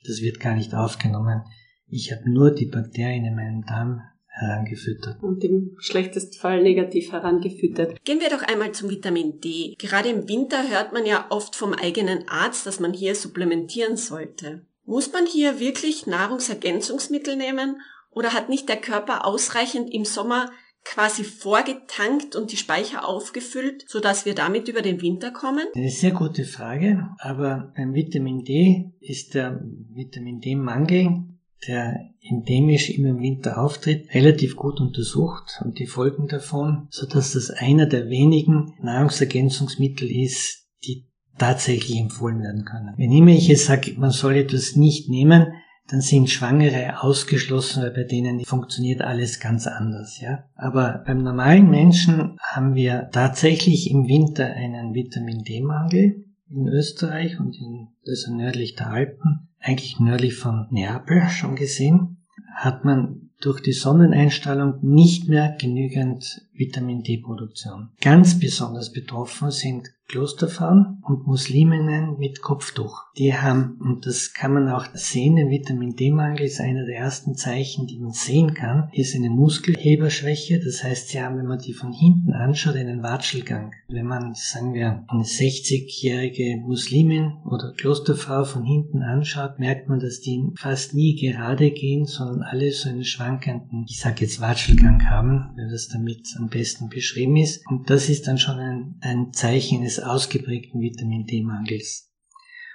Das 0.05 0.21
wird 0.21 0.40
gar 0.40 0.57
nicht 0.57 0.75
aufgenommen. 0.75 1.43
Ich 1.87 2.12
habe 2.12 2.31
nur 2.31 2.55
die 2.55 2.66
Bakterien 2.66 3.25
in 3.25 3.35
meinem 3.35 3.64
Darm 3.64 4.01
herangefüttert. 4.40 5.22
Und 5.22 5.44
im 5.44 5.76
schlechtesten 5.79 6.38
Fall 6.38 6.62
negativ 6.62 7.12
herangefüttert. 7.12 8.03
Gehen 8.05 8.20
wir 8.20 8.31
doch 8.31 8.42
einmal 8.42 8.72
zum 8.72 8.90
Vitamin 8.90 9.40
D. 9.40 9.74
Gerade 9.79 10.09
im 10.09 10.29
Winter 10.29 10.68
hört 10.68 10.92
man 10.92 11.07
ja 11.07 11.26
oft 11.31 11.55
vom 11.55 11.72
eigenen 11.74 12.29
Arzt, 12.29 12.66
dass 12.66 12.81
man 12.81 12.92
hier 12.92 13.14
supplementieren 13.14 13.96
sollte. 13.96 14.66
Muss 14.85 15.12
man 15.12 15.26
hier 15.26 15.61
wirklich 15.61 16.07
Nahrungsergänzungsmittel 16.07 17.37
nehmen 17.37 17.81
oder 18.11 18.33
hat 18.33 18.48
nicht 18.48 18.68
der 18.68 18.76
Körper 18.76 19.26
ausreichend 19.26 19.92
im 19.92 20.05
Sommer 20.05 20.50
quasi 20.85 21.24
vorgetankt 21.24 22.35
und 22.35 22.53
die 22.53 22.57
Speicher 22.57 23.07
aufgefüllt, 23.07 23.85
sodass 23.87 24.24
wir 24.24 24.35
damit 24.35 24.68
über 24.68 24.83
den 24.83 25.03
Winter 25.03 25.31
kommen? 25.31 25.66
Eine 25.74 25.90
sehr 25.90 26.12
gute 26.12 26.44
Frage, 26.44 27.11
aber 27.18 27.72
beim 27.76 27.94
Vitamin 27.94 28.44
D 28.44 28.90
ist 29.00 29.35
der 29.35 29.61
Vitamin 29.94 30.40
D-Mangel, 30.40 31.24
der 31.66 32.11
endemisch 32.23 32.90
immer 32.90 33.11
im 33.11 33.20
Winter 33.20 33.59
auftritt, 33.59 34.12
relativ 34.14 34.57
gut 34.57 34.81
untersucht 34.81 35.61
und 35.64 35.79
die 35.79 35.87
Folgen 35.87 36.27
davon, 36.27 36.87
sodass 36.90 37.33
das 37.33 37.51
einer 37.51 37.87
der 37.87 38.09
wenigen 38.09 38.75
Nahrungsergänzungsmittel 38.83 40.11
ist, 40.11 40.66
die 40.85 41.07
tatsächlich 41.38 41.99
empfohlen 41.99 42.42
werden 42.42 42.64
können. 42.64 42.94
Wenn 42.96 43.12
immer 43.12 43.33
ich 43.33 43.49
jetzt 43.49 43.66
sage, 43.66 43.94
man 43.96 44.11
soll 44.11 44.37
etwas 44.37 44.77
nicht 44.77 45.09
nehmen, 45.09 45.53
dann 45.88 46.01
sind 46.01 46.31
Schwangere 46.31 47.03
ausgeschlossen, 47.03 47.83
weil 47.83 47.90
bei 47.90 48.05
denen 48.05 48.44
funktioniert 48.44 49.03
alles 49.03 49.40
ganz 49.40 49.66
anders, 49.66 50.20
ja. 50.20 50.44
Aber 50.55 51.03
beim 51.05 51.23
normalen 51.25 51.68
Menschen 51.68 52.37
haben 52.40 52.75
wir 52.77 53.09
tatsächlich 53.12 53.90
im 53.90 54.07
Winter 54.07 54.46
einen 54.46 54.94
Vitamin 54.94 55.42
D-Mangel 55.42 56.27
in 56.49 56.68
Österreich 56.68 57.40
und 57.40 57.57
in, 57.57 57.88
also 58.07 58.33
nördlich 58.35 58.77
der 58.77 58.90
Alpen, 58.90 59.49
eigentlich 59.61 60.01
nördlich 60.01 60.35
von 60.35 60.66
Neapel 60.70 61.29
schon 61.29 61.57
gesehen, 61.57 62.18
hat 62.55 62.85
man 62.85 63.31
durch 63.40 63.61
die 63.61 63.73
Sonneneinstrahlung 63.73 64.79
nicht 64.83 65.29
mehr 65.29 65.57
genügend 65.59 66.46
Vitamin 66.61 67.03
D-Produktion. 67.03 67.88
Ganz 68.03 68.38
besonders 68.38 68.92
betroffen 68.92 69.51
sind 69.51 69.88
Klosterfrauen 70.11 71.01
und 71.07 71.29
Musliminnen 71.29 72.18
mit 72.18 72.42
Kopftuch. 72.42 73.05
Die 73.16 73.33
haben, 73.33 73.79
und 73.81 74.07
das 74.07 74.35
kann 74.35 74.53
man 74.53 74.68
auch 74.68 74.87
sehen, 74.92 75.37
der 75.37 75.51
Vitamin 75.51 75.94
D-Mangel 75.94 76.42
ist 76.46 76.61
einer 76.61 76.85
der 76.85 76.96
ersten 76.96 77.37
Zeichen, 77.37 77.87
die 77.87 78.01
man 78.01 78.11
sehen 78.11 78.55
kann, 78.55 78.88
ist 78.92 79.14
eine 79.14 79.31
Muskelheberschwäche. 79.31 80.59
Das 80.59 80.83
heißt, 80.83 81.11
sie 81.11 81.23
haben, 81.23 81.38
wenn 81.38 81.46
man 81.46 81.61
die 81.61 81.75
von 81.75 81.92
hinten 81.92 82.33
anschaut, 82.33 82.75
einen 82.75 83.05
Watschelgang. 83.05 83.73
Wenn 83.87 84.07
man, 84.07 84.35
sagen 84.35 84.75
wir, 84.75 85.05
eine 85.07 85.23
60-jährige 85.23 86.57
Muslimin 86.57 87.35
oder 87.44 87.73
Klosterfrau 87.77 88.44
von 88.44 88.64
hinten 88.64 89.03
anschaut, 89.03 89.61
merkt 89.61 89.88
man, 89.88 90.01
dass 90.01 90.20
die 90.20 90.51
fast 90.57 90.92
nie 90.92 91.14
gerade 91.14 91.70
gehen, 91.70 92.07
sondern 92.07 92.42
alle 92.42 92.73
so 92.73 92.88
einen 92.88 93.05
schwankenden, 93.05 93.87
ich 93.88 94.01
sage 94.01 94.23
jetzt 94.23 94.40
Watschelgang 94.40 95.09
haben, 95.09 95.53
weil 95.57 95.70
das 95.70 95.87
damit 95.87 96.35
am 96.37 96.49
besten 96.50 96.88
beschrieben 96.88 97.36
ist. 97.36 97.66
Und 97.68 97.88
das 97.88 98.08
ist 98.08 98.26
dann 98.26 98.38
schon 98.38 98.58
ein, 98.58 98.94
ein 99.00 99.32
Zeichen 99.32 99.78
eines 99.78 100.00
ausgeprägten 100.00 100.80
Vitamin 100.80 101.26
D-Mangels. 101.26 102.10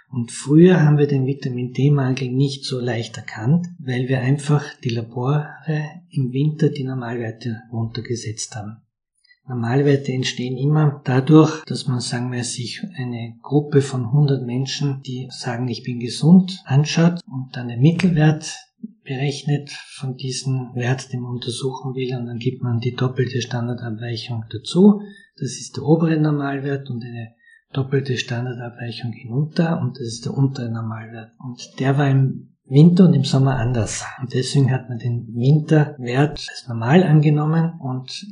Und 0.09 0.31
früher 0.31 0.81
haben 0.81 0.97
wir 0.97 1.07
den 1.07 1.25
Vitamin 1.25 1.73
D-Mangel 1.73 2.31
nicht 2.31 2.63
so 2.63 2.79
leicht 2.79 3.17
erkannt, 3.17 3.67
weil 3.79 4.07
wir 4.07 4.21
einfach 4.21 4.63
die 4.83 4.89
Labore 4.89 5.47
im 6.09 6.31
Winter 6.31 6.69
die 6.69 6.83
Normalwerte 6.83 7.61
runtergesetzt 7.71 8.55
haben. 8.55 8.77
Normalwerte 9.47 10.11
entstehen 10.11 10.57
immer 10.57 11.01
dadurch, 11.03 11.63
dass 11.65 11.85
man, 11.87 11.99
sagen 11.99 12.31
wir, 12.31 12.43
sich 12.43 12.81
eine 12.95 13.37
Gruppe 13.43 13.81
von 13.81 14.05
100 14.05 14.43
Menschen, 14.43 15.03
die 15.03 15.27
sagen, 15.29 15.67
ich 15.67 15.83
bin 15.83 15.99
gesund, 15.99 16.63
anschaut 16.65 17.19
und 17.27 17.49
dann 17.53 17.67
den 17.67 17.81
Mittelwert 17.81 18.55
berechnet 19.05 19.69
von 19.69 20.15
diesem 20.17 20.71
Wert, 20.75 21.13
den 21.13 21.21
man 21.21 21.31
untersuchen 21.31 21.95
will, 21.95 22.15
und 22.17 22.25
dann 22.25 22.39
gibt 22.39 22.61
man 22.61 22.79
die 22.79 22.95
doppelte 22.95 23.41
Standardabweichung 23.41 24.45
dazu. 24.51 25.01
Das 25.37 25.51
ist 25.51 25.77
der 25.77 25.83
obere 25.83 26.19
Normalwert 26.19 26.89
und 26.89 27.03
eine 27.03 27.35
doppelte 27.71 28.17
Standardabweichung 28.17 29.11
hinunter 29.13 29.79
und 29.81 29.97
das 29.97 30.07
ist 30.07 30.25
der 30.25 30.33
untere 30.33 30.71
Normalwert. 30.71 31.31
Und 31.39 31.79
der 31.79 31.97
war 31.97 32.09
im 32.09 32.55
Winter 32.65 33.05
und 33.05 33.13
im 33.13 33.23
Sommer 33.23 33.57
anders. 33.57 34.03
Und 34.21 34.33
deswegen 34.33 34.71
hat 34.71 34.89
man 34.89 34.97
den 34.97 35.27
Winterwert 35.35 36.47
als 36.49 36.67
normal 36.67 37.03
angenommen 37.03 37.79
und 37.79 38.25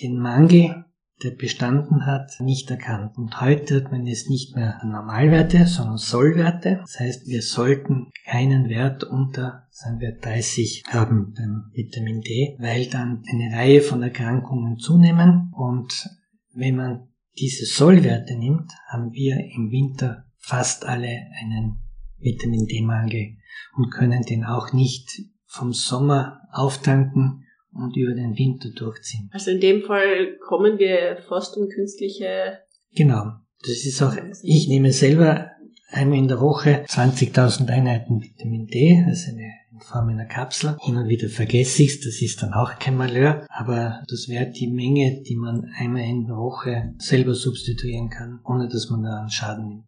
den 0.00 0.18
Mangel, 0.18 0.84
der 1.22 1.30
bestanden 1.30 2.06
hat, 2.06 2.40
nicht 2.40 2.70
erkannt. 2.70 3.16
Und 3.16 3.40
heute 3.40 3.76
hat 3.76 3.92
man 3.92 4.06
jetzt 4.06 4.28
nicht 4.28 4.56
mehr 4.56 4.80
Normalwerte, 4.84 5.66
sondern 5.66 5.98
Sollwerte. 5.98 6.78
Das 6.80 6.98
heißt, 6.98 7.26
wir 7.26 7.42
sollten 7.42 8.10
keinen 8.26 8.68
Wert 8.68 9.04
unter, 9.04 9.68
sagen 9.70 10.00
wir, 10.00 10.12
30 10.12 10.84
haben 10.88 11.32
beim 11.36 11.70
Vitamin 11.72 12.20
D, 12.20 12.56
weil 12.58 12.86
dann 12.86 13.22
eine 13.30 13.56
Reihe 13.56 13.80
von 13.80 14.02
Erkrankungen 14.02 14.78
zunehmen 14.78 15.52
und 15.54 16.08
wenn 16.54 16.76
man 16.76 17.08
diese 17.38 17.64
Sollwerte 17.64 18.36
nimmt, 18.36 18.72
haben 18.88 19.12
wir 19.12 19.36
im 19.38 19.70
Winter 19.70 20.26
fast 20.38 20.84
alle 20.84 21.08
einen 21.40 21.78
Vitamin 22.18 22.66
D-Mangel 22.66 23.36
und 23.76 23.90
können 23.90 24.22
den 24.22 24.44
auch 24.44 24.72
nicht 24.72 25.22
vom 25.46 25.72
Sommer 25.72 26.40
auftanken 26.50 27.44
und 27.74 27.96
über 27.96 28.14
den 28.14 28.36
Winter 28.36 28.70
durchziehen. 28.70 29.30
Also 29.32 29.50
in 29.50 29.60
dem 29.60 29.82
Fall 29.82 30.38
kommen 30.38 30.78
wir 30.78 31.18
fast 31.28 31.56
um 31.56 31.68
künstliche. 31.68 32.58
Genau. 32.94 33.32
Das 33.62 33.84
ist 33.84 34.02
auch, 34.02 34.16
ich 34.42 34.68
nehme 34.68 34.92
selber 34.92 35.50
einmal 35.90 36.18
in 36.18 36.28
der 36.28 36.40
Woche 36.40 36.84
20.000 36.88 37.68
Einheiten 37.68 38.20
Vitamin 38.20 38.66
D, 38.66 39.04
also 39.06 39.30
eine 39.30 39.52
Form 39.82 40.08
einer 40.08 40.26
Kapsel. 40.26 40.76
Hin 40.80 40.96
und 40.96 41.08
wieder 41.08 41.28
vergesse 41.28 41.82
ich 41.82 41.90
es, 41.90 42.00
das 42.00 42.22
ist 42.22 42.42
dann 42.42 42.52
auch 42.52 42.78
kein 42.78 42.96
Malheur, 42.96 43.46
aber 43.48 44.02
das 44.08 44.28
wäre 44.28 44.50
die 44.50 44.68
Menge, 44.68 45.22
die 45.22 45.36
man 45.36 45.70
einmal 45.76 46.02
in 46.02 46.26
der 46.26 46.36
Woche 46.36 46.94
selber 46.98 47.34
substituieren 47.34 48.08
kann, 48.08 48.40
ohne 48.44 48.68
dass 48.68 48.90
man 48.90 49.02
da 49.02 49.20
einen 49.20 49.30
Schaden 49.30 49.68
nimmt. 49.68 49.84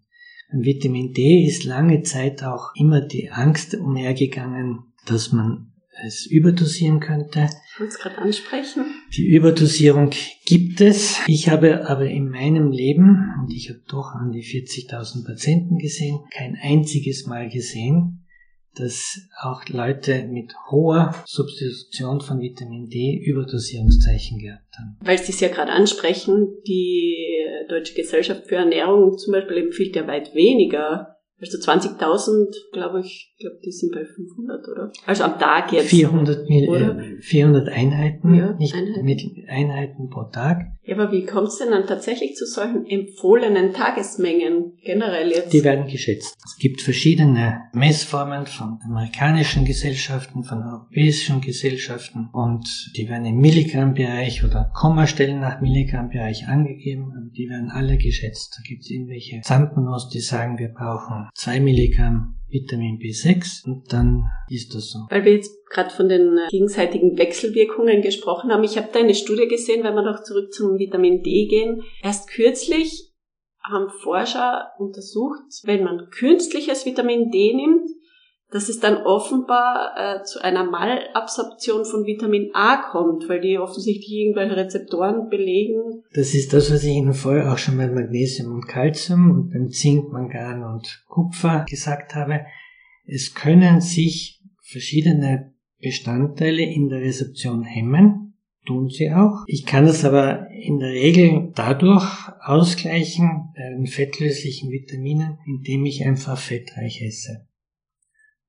Beim 0.51 0.64
Vitamin 0.64 1.12
D 1.12 1.44
ist 1.44 1.64
lange 1.64 2.03
Zeit 2.03 2.42
auch 2.42 2.75
immer 2.75 3.01
die 3.01 3.31
Angst 3.31 3.75
umhergegangen, 3.75 4.85
dass 5.07 5.33
man 5.33 5.73
es 6.05 6.27
überdosieren 6.27 7.01
könnte. 7.01 7.49
Ich 7.74 7.80
wollte 7.80 7.92
es 7.94 7.98
gerade 7.98 8.18
ansprechen. 8.18 8.84
Die 9.16 9.26
Überdosierung 9.26 10.10
gibt 10.46 10.80
es. 10.80 11.18
Ich 11.26 11.48
habe 11.48 11.88
aber 11.88 12.06
in 12.06 12.28
meinem 12.28 12.70
Leben, 12.70 13.34
und 13.42 13.52
ich 13.52 13.68
habe 13.68 13.80
doch 13.88 14.14
an 14.14 14.30
die 14.30 14.44
40.000 14.44 15.26
Patienten 15.26 15.78
gesehen, 15.78 16.20
kein 16.32 16.56
einziges 16.62 17.26
Mal 17.26 17.48
gesehen, 17.48 18.24
dass 18.76 19.28
auch 19.42 19.68
Leute 19.68 20.28
mit 20.28 20.54
hoher 20.70 21.16
Substitution 21.26 22.20
von 22.20 22.40
Vitamin 22.40 22.88
D 22.88 23.20
Überdosierungszeichen 23.24 24.38
gehabt 24.38 24.78
haben. 24.78 24.96
Weil 25.00 25.18
Sie 25.18 25.32
es 25.32 25.40
ja 25.40 25.48
gerade 25.48 25.72
ansprechen, 25.72 26.46
die 26.68 27.16
Deutsche 27.68 27.94
Gesellschaft 27.94 28.46
für 28.46 28.56
Ernährung 28.56 29.18
zum 29.18 29.32
Beispiel 29.32 29.56
empfiehlt 29.56 29.96
ja 29.96 30.06
weit 30.06 30.32
weniger 30.37 31.13
also 31.44 31.59
20.000, 31.59 32.54
glaube 32.72 33.00
ich, 33.00 33.35
glaube 33.38 33.57
die 33.64 33.72
sind 33.72 33.92
bei 33.92 34.04
500, 34.04 34.68
oder? 34.68 34.92
Also 35.07 35.24
am 35.24 35.38
Tag 35.38 35.72
jetzt. 35.72 35.88
400, 35.88 36.48
oder? 36.68 37.02
400 37.20 37.68
Einheiten, 37.68 38.35
ja, 38.35 38.52
nicht 38.54 38.74
Einheiten. 38.74 39.04
Mit 39.04 39.22
Einheiten 39.48 40.11
pro 40.11 40.24
Tag. 40.24 40.74
Ja, 40.87 40.96
aber 40.96 41.12
wie 41.12 41.24
kommt 41.24 41.48
es 41.48 41.59
denn 41.59 41.70
dann 41.70 41.87
tatsächlich 41.87 42.37
zu 42.37 42.44
solchen 42.46 42.85
empfohlenen 42.87 43.72
Tagesmengen 43.72 44.74
generell 44.83 45.30
jetzt? 45.30 45.52
Die 45.52 45.64
werden 45.64 45.87
geschätzt. 45.87 46.37
Es 46.44 46.57
gibt 46.59 46.83
verschiedene 46.83 47.62
Messformen 47.72 48.46
von 48.46 48.78
amerikanischen 48.85 49.64
Gesellschaften, 49.64 50.44
von 50.44 50.62
europäischen 50.62 51.40
Gesellschaften 51.40 52.28
und 52.33 52.68
die 52.96 53.09
werden 53.09 53.24
im 53.24 53.38
Milligrammbereich 53.38 54.44
oder 54.44 54.70
Kommastellen 54.74 55.40
nach 55.40 55.62
Milligrammbereich 55.62 56.48
angegeben, 56.48 57.12
aber 57.16 57.30
die 57.35 57.48
werden 57.48 57.70
alle 57.70 57.96
geschätzt. 57.96 58.54
Da 58.59 58.62
gibt 58.68 58.83
es 58.83 58.90
irgendwelche 58.90 59.40
Zampanos, 59.40 60.11
die 60.11 60.20
sagen, 60.20 60.59
wir 60.59 60.68
brauchen 60.68 61.28
2 61.35 61.61
Milligramm 61.61 62.35
Vitamin 62.49 62.99
B6 62.99 63.66
und 63.66 63.92
dann 63.92 64.31
ist 64.49 64.75
das 64.75 64.90
so. 64.90 65.01
Weil 65.11 65.25
wir 65.25 65.33
jetzt 65.33 65.53
gerade 65.70 65.90
von 65.90 66.09
den 66.09 66.38
äh, 66.38 66.49
gegenseitigen 66.51 67.18
Wechselwirkungen 67.18 68.01
gesprochen 68.01 68.53
haben. 68.53 68.62
Ich 68.62 68.77
habe 68.77 68.88
da 68.92 69.01
eine 69.01 69.14
Studie 69.14 69.49
gesehen, 69.49 69.83
wenn 69.83 69.94
wir 69.94 70.03
noch 70.03 70.23
zurück 70.23 70.53
zum 70.53 70.79
Vitamin 70.79 71.23
D 71.23 71.47
gehen. 71.47 71.83
Erst 72.03 72.31
kürzlich 72.31 73.12
haben 73.61 73.88
Forscher 73.88 74.68
untersucht, 74.79 75.42
wenn 75.64 75.83
man 75.83 76.09
künstliches 76.11 76.87
Vitamin 76.87 77.31
D 77.31 77.55
nimmt, 77.55 77.90
dass 78.54 78.68
es 78.68 78.78
dann 78.78 78.98
offenbar 78.98 79.94
äh, 79.96 80.22
zu 80.22 80.40
einer 80.40 80.62
Malabsorption 80.62 81.84
von 81.84 82.06
Vitamin 82.06 82.50
A 82.54 82.76
kommt, 82.92 83.28
weil 83.28 83.40
die 83.40 83.58
offensichtlich 83.58 84.12
irgendwelche 84.12 84.56
Rezeptoren 84.56 85.28
belegen. 85.28 86.04
Das 86.14 86.34
ist 86.34 86.52
das, 86.52 86.72
was 86.72 86.84
ich 86.84 86.94
Ihnen 86.94 87.14
vorher 87.14 87.52
auch 87.52 87.58
schon 87.58 87.76
bei 87.76 87.88
Magnesium 87.88 88.52
und 88.52 88.68
Calcium 88.68 89.28
und 89.28 89.50
beim 89.50 89.70
Zink, 89.70 90.12
Mangan 90.12 90.62
und 90.62 91.02
Kupfer 91.08 91.66
gesagt 91.68 92.14
habe. 92.14 92.42
Es 93.06 93.34
können 93.34 93.80
sich 93.80 94.40
verschiedene 94.62 95.52
Bestandteile 95.80 96.62
in 96.62 96.88
der 96.88 97.00
Rezeption 97.00 97.64
hemmen, 97.64 98.36
tun 98.66 98.88
sie 98.88 99.10
auch. 99.10 99.42
Ich 99.48 99.66
kann 99.66 99.84
das 99.84 100.04
aber 100.04 100.48
in 100.50 100.78
der 100.78 100.90
Regel 100.90 101.50
dadurch 101.56 102.06
ausgleichen 102.40 103.52
bei 103.56 103.68
den 103.76 103.88
fettlöslichen 103.88 104.70
Vitaminen, 104.70 105.38
indem 105.44 105.86
ich 105.86 106.04
einfach 106.04 106.38
fettreich 106.38 107.02
esse. 107.02 107.48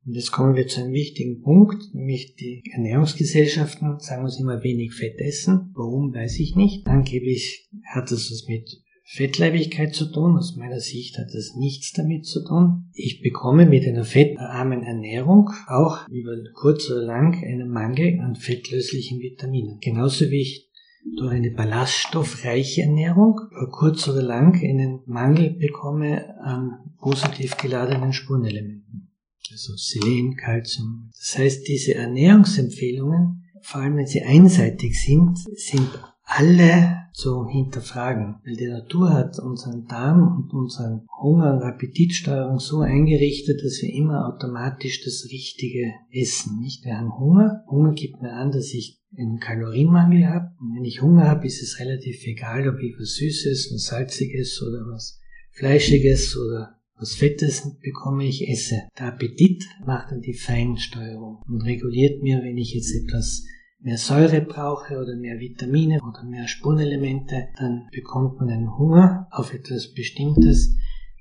Und 0.06 0.14
jetzt 0.14 0.32
kommen 0.32 0.56
wir 0.56 0.68
zu 0.68 0.82
einem 0.82 0.94
wichtigen 0.94 1.42
Punkt, 1.42 1.94
nämlich 1.94 2.36
die 2.36 2.64
Ernährungsgesellschaften 2.72 4.00
sagen 4.00 4.24
uns 4.24 4.40
immer 4.40 4.62
wenig 4.64 4.94
Fett 4.94 5.20
essen. 5.20 5.72
Warum, 5.74 6.14
weiß 6.14 6.40
ich 6.40 6.56
nicht. 6.56 6.86
Angeblich 6.86 7.68
hat 7.84 8.12
das 8.12 8.30
was 8.30 8.46
mit 8.48 8.70
Fettleibigkeit 9.04 9.96
zu 9.96 10.12
tun. 10.12 10.38
Aus 10.38 10.56
meiner 10.58 10.80
Sicht 10.80 11.18
hat 11.18 11.34
das 11.34 11.56
nichts 11.56 11.92
damit 11.94 12.26
zu 12.26 12.46
tun. 12.46 12.92
Ich 12.94 13.22
bekomme 13.22 13.66
mit 13.66 13.88
einer 13.88 14.04
fettarmen 14.04 14.84
Ernährung 14.84 15.50
auch 15.68 16.08
über 16.10 16.36
kurz 16.54 16.90
oder 16.92 17.02
lang 17.02 17.44
einen 17.44 17.70
Mangel 17.70 18.20
an 18.20 18.36
fettlöslichen 18.36 19.20
Vitaminen. 19.20 19.80
Genauso 19.80 20.30
wie 20.30 20.42
ich 20.42 20.72
durch 21.18 21.34
eine 21.34 21.52
ballaststoffreiche 21.52 22.84
Ernährung 22.84 23.40
über 23.52 23.70
kurz 23.72 24.08
oder 24.08 24.22
lang 24.22 24.56
einen 24.56 25.02
Mangel 25.06 25.52
bekomme 25.52 26.40
an 26.42 26.94
positiv 27.00 27.58
geladenen 27.58 28.14
Spurenelementen. 28.14 29.05
Also 29.52 29.76
Selen, 29.76 30.36
Calcium. 30.36 31.12
Das 31.18 31.38
heißt, 31.38 31.68
diese 31.68 31.96
Ernährungsempfehlungen, 31.96 33.44
vor 33.62 33.82
allem 33.82 33.98
wenn 33.98 34.08
sie 34.08 34.22
einseitig 34.22 35.02
sind, 35.02 35.38
sind 35.56 35.90
alle 36.24 37.06
zu 37.14 37.48
hinterfragen, 37.48 38.36
weil 38.44 38.56
die 38.56 38.68
Natur 38.68 39.14
hat 39.14 39.40
unseren 39.40 39.88
Darm 39.88 40.36
und 40.36 40.54
unseren 40.54 41.08
Hunger- 41.22 41.54
und 41.54 41.64
Appetitsteuerung 41.64 42.60
so 42.60 42.80
eingerichtet, 42.80 43.62
dass 43.64 43.82
wir 43.82 43.94
immer 43.94 44.28
automatisch 44.28 45.04
das 45.04 45.30
Richtige 45.32 45.94
essen. 46.12 46.60
Nicht? 46.60 46.84
Wir 46.84 46.98
haben 46.98 47.18
Hunger. 47.18 47.64
Hunger 47.70 47.94
gibt 47.94 48.22
mir 48.22 48.34
an, 48.34 48.52
dass 48.52 48.74
ich 48.74 49.00
einen 49.18 49.40
Kalorienmangel 49.40 50.28
habe. 50.28 50.52
Und 50.60 50.76
wenn 50.76 50.84
ich 50.84 51.02
Hunger 51.02 51.28
habe, 51.30 51.48
ist 51.48 51.62
es 51.62 51.80
relativ 51.80 52.26
egal, 52.26 52.68
ob 52.68 52.80
ich 52.80 52.96
was 53.00 53.16
Süßes, 53.16 53.72
was 53.74 53.86
Salziges 53.86 54.62
oder 54.62 54.86
was 54.92 55.20
Fleischiges 55.54 56.36
oder 56.36 56.75
was 56.98 57.16
Fettes 57.16 57.78
bekomme, 57.82 58.26
ich 58.26 58.48
esse. 58.50 58.84
Der 58.98 59.08
Appetit 59.08 59.66
macht 59.86 60.12
dann 60.12 60.22
die 60.22 60.34
Feinsteuerung 60.34 61.42
und 61.48 61.62
reguliert 61.62 62.22
mir, 62.22 62.42
wenn 62.42 62.58
ich 62.58 62.74
jetzt 62.74 62.96
etwas 62.96 63.44
mehr 63.80 63.98
Säure 63.98 64.42
brauche 64.42 64.98
oder 64.98 65.16
mehr 65.16 65.40
Vitamine 65.40 66.00
oder 66.02 66.24
mehr 66.24 66.48
Spurenelemente, 66.48 67.50
dann 67.58 67.88
bekommt 67.92 68.40
man 68.40 68.50
einen 68.50 68.78
Hunger 68.78 69.28
auf 69.32 69.54
etwas 69.54 69.94
Bestimmtes 69.94 70.76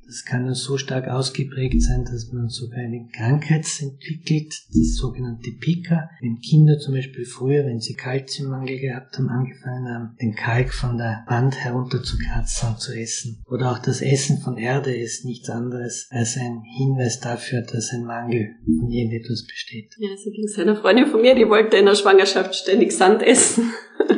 das 0.06 0.24
kann 0.24 0.44
nur 0.44 0.54
so 0.54 0.76
stark 0.76 1.08
ausgeprägt 1.08 1.82
sein, 1.82 2.04
dass 2.04 2.32
man 2.32 2.48
sogar 2.48 2.80
eine 2.80 3.08
Krankheit 3.16 3.66
entwickelt, 3.80 4.54
das 4.68 4.96
sogenannte 4.96 5.50
Pika. 5.60 6.10
Wenn 6.20 6.40
Kinder 6.40 6.78
zum 6.78 6.94
Beispiel 6.94 7.24
früher, 7.24 7.64
wenn 7.64 7.80
sie 7.80 7.94
Kalziummangel 7.94 8.78
gehabt 8.78 9.16
haben, 9.16 9.28
angefangen 9.28 9.88
haben, 9.88 10.16
den 10.20 10.34
Kalk 10.34 10.72
von 10.72 10.98
der 10.98 11.24
Wand 11.26 11.56
herunter 11.56 12.02
zu 12.02 12.16
kratzen 12.18 12.70
und 12.70 12.80
zu 12.80 12.92
essen. 12.92 13.42
Oder 13.48 13.72
auch 13.72 13.78
das 13.78 14.02
Essen 14.02 14.38
von 14.38 14.56
Erde 14.56 14.94
ist 14.94 15.24
nichts 15.24 15.48
anderes 15.48 16.08
als 16.10 16.36
ein 16.36 16.62
Hinweis 16.76 17.20
dafür, 17.20 17.62
dass 17.62 17.92
ein 17.92 18.04
Mangel 18.04 18.54
von 18.64 18.90
irgendetwas 18.90 19.46
besteht. 19.46 19.94
Ja, 19.98 20.10
so 20.22 20.30
ging 20.30 20.44
es 20.44 20.58
einer 20.58 20.76
Freundin 20.76 21.06
von 21.06 21.22
mir, 21.22 21.34
die 21.34 21.48
wollte 21.48 21.76
in 21.76 21.86
der 21.86 21.94
Schwangerschaft 21.94 22.54
ständig 22.54 22.92
Sand 22.92 23.22
essen. 23.22 23.72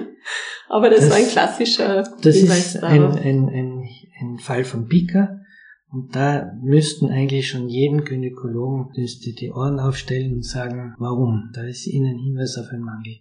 Aber 0.68 0.90
das, 0.90 1.00
das, 1.00 1.10
war 1.10 1.16
ein 1.16 1.28
klassischer 1.28 2.02
das 2.20 2.36
Hinweis 2.36 2.74
ist 2.74 2.82
ein, 2.82 3.04
ein, 3.04 3.48
ein, 3.48 3.88
ein 4.20 4.38
Fall 4.38 4.64
von 4.64 4.88
Pika. 4.88 5.40
Und 5.96 6.14
da 6.14 6.52
müssten 6.62 7.06
eigentlich 7.06 7.48
schon 7.48 7.70
jeden 7.70 8.04
Gynäkologen 8.04 8.92
die 8.94 9.50
Ohren 9.50 9.80
aufstellen 9.80 10.34
und 10.34 10.44
sagen, 10.44 10.94
warum? 10.98 11.50
Da 11.54 11.62
ist 11.66 11.86
ihnen 11.86 12.18
Hinweis 12.18 12.58
auf 12.58 12.70
einen 12.70 12.82
Mangel. 12.82 13.20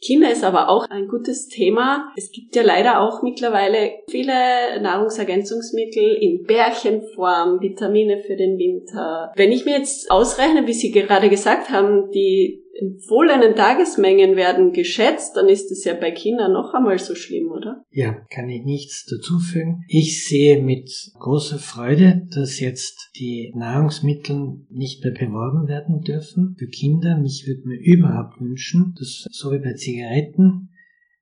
China 0.00 0.30
ist 0.30 0.42
aber 0.42 0.70
auch 0.70 0.88
ein 0.88 1.06
gutes 1.06 1.48
Thema. 1.48 2.12
Es 2.16 2.32
gibt 2.32 2.56
ja 2.56 2.62
leider 2.62 3.00
auch 3.00 3.22
mittlerweile 3.22 3.90
viele 4.08 4.80
Nahrungsergänzungsmittel 4.80 6.14
in 6.14 6.44
Bärchenform, 6.44 7.60
Vitamine 7.60 8.22
für 8.22 8.36
den 8.36 8.56
Winter. 8.56 9.32
Wenn 9.36 9.52
ich 9.52 9.66
mir 9.66 9.76
jetzt 9.76 10.10
ausrechne, 10.10 10.66
wie 10.66 10.72
Sie 10.72 10.92
gerade 10.92 11.28
gesagt 11.28 11.68
haben, 11.68 12.10
die 12.10 12.65
empfohlenen 12.80 13.54
Tagesmengen 13.54 14.36
werden 14.36 14.72
geschätzt, 14.72 15.36
dann 15.36 15.48
ist 15.48 15.70
es 15.70 15.84
ja 15.84 15.94
bei 15.94 16.10
Kindern 16.10 16.52
noch 16.52 16.74
einmal 16.74 16.98
so 16.98 17.14
schlimm, 17.14 17.50
oder? 17.50 17.82
Ja, 17.90 18.12
kann 18.30 18.48
ich 18.48 18.64
nichts 18.64 19.04
dazufügen. 19.06 19.84
Ich 19.88 20.26
sehe 20.26 20.62
mit 20.62 20.90
großer 21.18 21.58
Freude, 21.58 22.26
dass 22.34 22.60
jetzt 22.60 23.10
die 23.16 23.52
Nahrungsmittel 23.56 24.66
nicht 24.70 25.02
mehr 25.02 25.12
beworben 25.12 25.68
werden 25.68 26.02
dürfen 26.02 26.56
für 26.58 26.68
Kinder. 26.68 27.16
Mich 27.18 27.46
würde 27.46 27.66
mir 27.66 27.78
überhaupt 27.78 28.40
wünschen, 28.40 28.94
dass 28.98 29.26
so 29.30 29.52
wie 29.52 29.58
bei 29.58 29.74
Zigaretten 29.74 30.70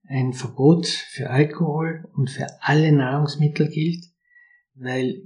ein 0.07 0.33
Verbot 0.33 0.87
für 0.87 1.31
Alkohol 1.31 2.05
und 2.15 2.31
für 2.31 2.47
alle 2.61 2.93
Nahrungsmittel 2.93 3.69
gilt, 3.69 4.05
weil 4.75 5.23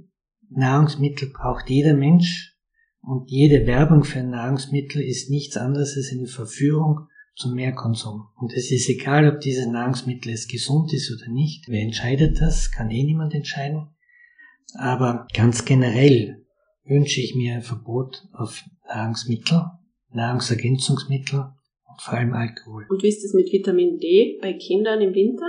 Nahrungsmittel 0.49 1.29
braucht 1.29 1.69
jeder 1.69 1.93
Mensch 1.93 2.55
und 3.01 3.29
jede 3.29 3.65
Werbung 3.65 4.03
für 4.03 4.23
Nahrungsmittel 4.23 5.01
ist 5.01 5.29
nichts 5.29 5.57
anderes 5.57 5.95
als 5.95 6.11
eine 6.11 6.27
Verführung 6.27 7.07
zum 7.35 7.55
Mehrkonsum. 7.55 8.27
Und 8.37 8.53
es 8.53 8.71
ist 8.71 8.89
egal, 8.89 9.27
ob 9.33 9.39
dieses 9.39 9.65
Nahrungsmittel 9.65 10.31
jetzt 10.31 10.49
gesund 10.49 10.93
ist 10.93 11.11
oder 11.11 11.31
nicht. 11.31 11.69
Wer 11.69 11.81
entscheidet 11.81 12.39
das? 12.41 12.71
Kann 12.71 12.91
eh 12.91 13.03
niemand 13.03 13.33
entscheiden. 13.33 13.87
Aber 14.75 15.25
ganz 15.33 15.65
generell 15.65 16.45
wünsche 16.83 17.21
ich 17.21 17.35
mir 17.35 17.55
ein 17.55 17.61
Verbot 17.61 18.27
auf 18.33 18.63
Nahrungsmittel, 18.87 19.61
Nahrungsergänzungsmittel 20.11 21.39
und 21.39 22.01
vor 22.01 22.15
allem 22.15 22.33
Alkohol. 22.33 22.85
Und 22.89 23.01
wie 23.01 23.07
ist 23.07 23.23
es 23.23 23.33
mit 23.33 23.51
Vitamin 23.51 23.97
D 23.97 24.37
bei 24.41 24.53
Kindern 24.53 25.01
im 25.01 25.13
Winter? 25.13 25.47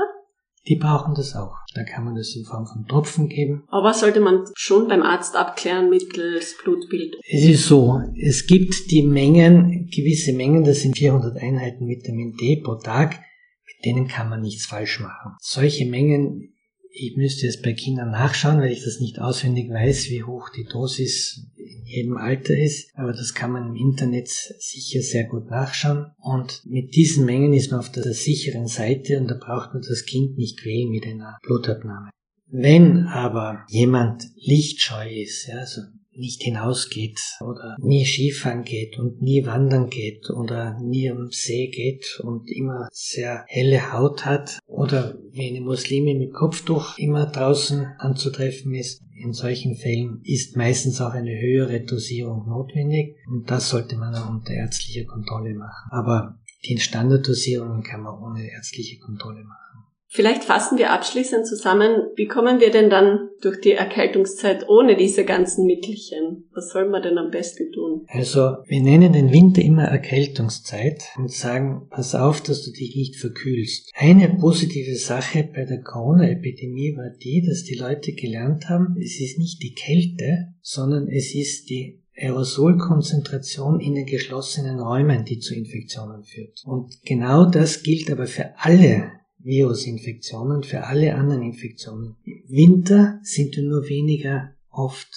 Die 0.68 0.76
brauchen 0.76 1.14
das 1.14 1.34
auch. 1.34 1.56
Da 1.74 1.84
kann 1.84 2.04
man 2.04 2.16
das 2.16 2.34
in 2.36 2.44
Form 2.44 2.66
von 2.66 2.86
Tropfen 2.86 3.28
geben. 3.28 3.64
Aber 3.68 3.94
sollte 3.94 4.20
man 4.20 4.44
schon 4.54 4.88
beim 4.88 5.02
Arzt 5.02 5.36
abklären 5.36 5.88
mittels 5.88 6.56
Blutbild? 6.62 7.16
Es 7.28 7.44
ist 7.44 7.66
so, 7.66 8.00
es 8.20 8.46
gibt 8.46 8.90
die 8.90 9.02
Mengen, 9.02 9.88
gewisse 9.88 10.32
Mengen, 10.32 10.64
das 10.64 10.80
sind 10.80 10.98
400 10.98 11.36
Einheiten 11.38 11.88
Vitamin 11.88 12.36
D 12.36 12.60
pro 12.62 12.74
Tag, 12.74 13.12
mit 13.12 13.84
denen 13.84 14.08
kann 14.08 14.28
man 14.28 14.42
nichts 14.42 14.66
falsch 14.66 15.00
machen. 15.00 15.36
Solche 15.40 15.86
Mengen 15.86 16.54
ich 16.92 17.16
müsste 17.16 17.46
es 17.46 17.62
bei 17.62 17.72
Kindern 17.72 18.10
nachschauen, 18.10 18.60
weil 18.60 18.72
ich 18.72 18.84
das 18.84 19.00
nicht 19.00 19.20
auswendig 19.20 19.70
weiß, 19.70 20.10
wie 20.10 20.24
hoch 20.24 20.50
die 20.50 20.64
Dosis 20.64 21.46
in 21.56 21.84
jedem 21.86 22.16
Alter 22.16 22.56
ist. 22.56 22.90
Aber 22.94 23.12
das 23.12 23.34
kann 23.34 23.52
man 23.52 23.68
im 23.68 23.76
Internet 23.76 24.28
sicher 24.28 25.00
sehr 25.02 25.24
gut 25.24 25.50
nachschauen. 25.50 26.06
Und 26.18 26.62
mit 26.66 26.94
diesen 26.94 27.24
Mengen 27.24 27.52
ist 27.52 27.70
man 27.70 27.80
auf 27.80 27.90
der 27.90 28.12
sicheren 28.12 28.66
Seite 28.66 29.18
und 29.18 29.28
da 29.28 29.34
braucht 29.34 29.72
man 29.72 29.82
das 29.82 30.04
Kind 30.04 30.36
nicht 30.36 30.60
quälen 30.60 30.90
mit 30.90 31.06
einer 31.06 31.38
Blutabnahme. 31.42 32.10
Wenn 32.46 33.06
aber 33.06 33.64
jemand 33.68 34.24
lichtscheu 34.34 35.08
ist, 35.08 35.46
ja, 35.46 35.58
also 35.58 35.82
nicht 36.20 36.42
hinausgeht 36.42 37.20
oder 37.40 37.76
nie 37.80 38.04
Skifahren 38.04 38.62
geht 38.62 38.98
und 38.98 39.20
nie 39.20 39.44
wandern 39.46 39.88
geht 39.90 40.30
oder 40.30 40.78
nie 40.78 41.10
am 41.10 41.30
See 41.32 41.68
geht 41.68 42.20
und 42.22 42.50
immer 42.50 42.88
sehr 42.92 43.44
helle 43.48 43.92
Haut 43.92 44.24
hat 44.24 44.58
oder 44.66 45.18
wie 45.32 45.48
eine 45.48 45.60
Muslime 45.60 46.14
mit 46.14 46.32
Kopftuch 46.32 46.98
immer 46.98 47.26
draußen 47.26 47.86
anzutreffen 47.98 48.74
ist. 48.74 49.02
In 49.22 49.32
solchen 49.32 49.76
Fällen 49.76 50.20
ist 50.24 50.56
meistens 50.56 51.00
auch 51.00 51.12
eine 51.12 51.38
höhere 51.38 51.80
Dosierung 51.80 52.46
notwendig 52.46 53.16
und 53.28 53.50
das 53.50 53.68
sollte 53.68 53.96
man 53.96 54.14
auch 54.14 54.30
unter 54.30 54.52
ärztlicher 54.52 55.04
Kontrolle 55.04 55.54
machen. 55.54 55.90
Aber 55.90 56.38
die 56.64 56.78
Standarddosierungen 56.78 57.82
kann 57.82 58.02
man 58.02 58.18
ohne 58.18 58.50
ärztliche 58.50 58.98
Kontrolle 58.98 59.42
machen. 59.44 59.69
Vielleicht 60.12 60.42
fassen 60.42 60.76
wir 60.76 60.90
abschließend 60.90 61.46
zusammen, 61.46 62.08
wie 62.16 62.26
kommen 62.26 62.58
wir 62.58 62.72
denn 62.72 62.90
dann 62.90 63.28
durch 63.42 63.60
die 63.60 63.74
Erkältungszeit 63.74 64.68
ohne 64.68 64.96
diese 64.96 65.24
ganzen 65.24 65.66
Mittelchen? 65.66 66.48
Was 66.52 66.70
soll 66.70 66.88
man 66.88 67.00
denn 67.04 67.16
am 67.16 67.30
besten 67.30 67.70
tun? 67.70 68.06
Also, 68.08 68.56
wir 68.66 68.82
nennen 68.82 69.12
den 69.12 69.30
Winter 69.30 69.62
immer 69.62 69.84
Erkältungszeit 69.84 71.04
und 71.16 71.30
sagen, 71.30 71.86
pass 71.90 72.16
auf, 72.16 72.40
dass 72.40 72.64
du 72.64 72.72
dich 72.72 72.96
nicht 72.96 73.20
verkühlst. 73.20 73.92
Eine 73.94 74.30
positive 74.30 74.96
Sache 74.96 75.48
bei 75.54 75.64
der 75.64 75.80
Corona-Epidemie 75.80 76.96
war 76.96 77.10
die, 77.10 77.46
dass 77.46 77.62
die 77.62 77.76
Leute 77.76 78.12
gelernt 78.12 78.68
haben, 78.68 78.96
es 79.00 79.20
ist 79.20 79.38
nicht 79.38 79.62
die 79.62 79.74
Kälte, 79.74 80.48
sondern 80.60 81.06
es 81.06 81.36
ist 81.36 81.70
die 81.70 82.02
Aerosolkonzentration 82.16 83.78
in 83.78 83.94
den 83.94 84.06
geschlossenen 84.06 84.80
Räumen, 84.80 85.24
die 85.24 85.38
zu 85.38 85.54
Infektionen 85.54 86.24
führt. 86.24 86.62
Und 86.64 87.00
genau 87.04 87.44
das 87.44 87.84
gilt 87.84 88.10
aber 88.10 88.26
für 88.26 88.58
alle 88.58 89.19
Virusinfektionen, 89.42 90.62
für 90.62 90.84
alle 90.84 91.14
anderen 91.14 91.42
Infektionen. 91.42 92.16
Im 92.24 92.42
Winter 92.48 93.20
sind 93.22 93.56
wir 93.56 93.64
nur 93.64 93.88
weniger 93.88 94.54
oft 94.70 95.08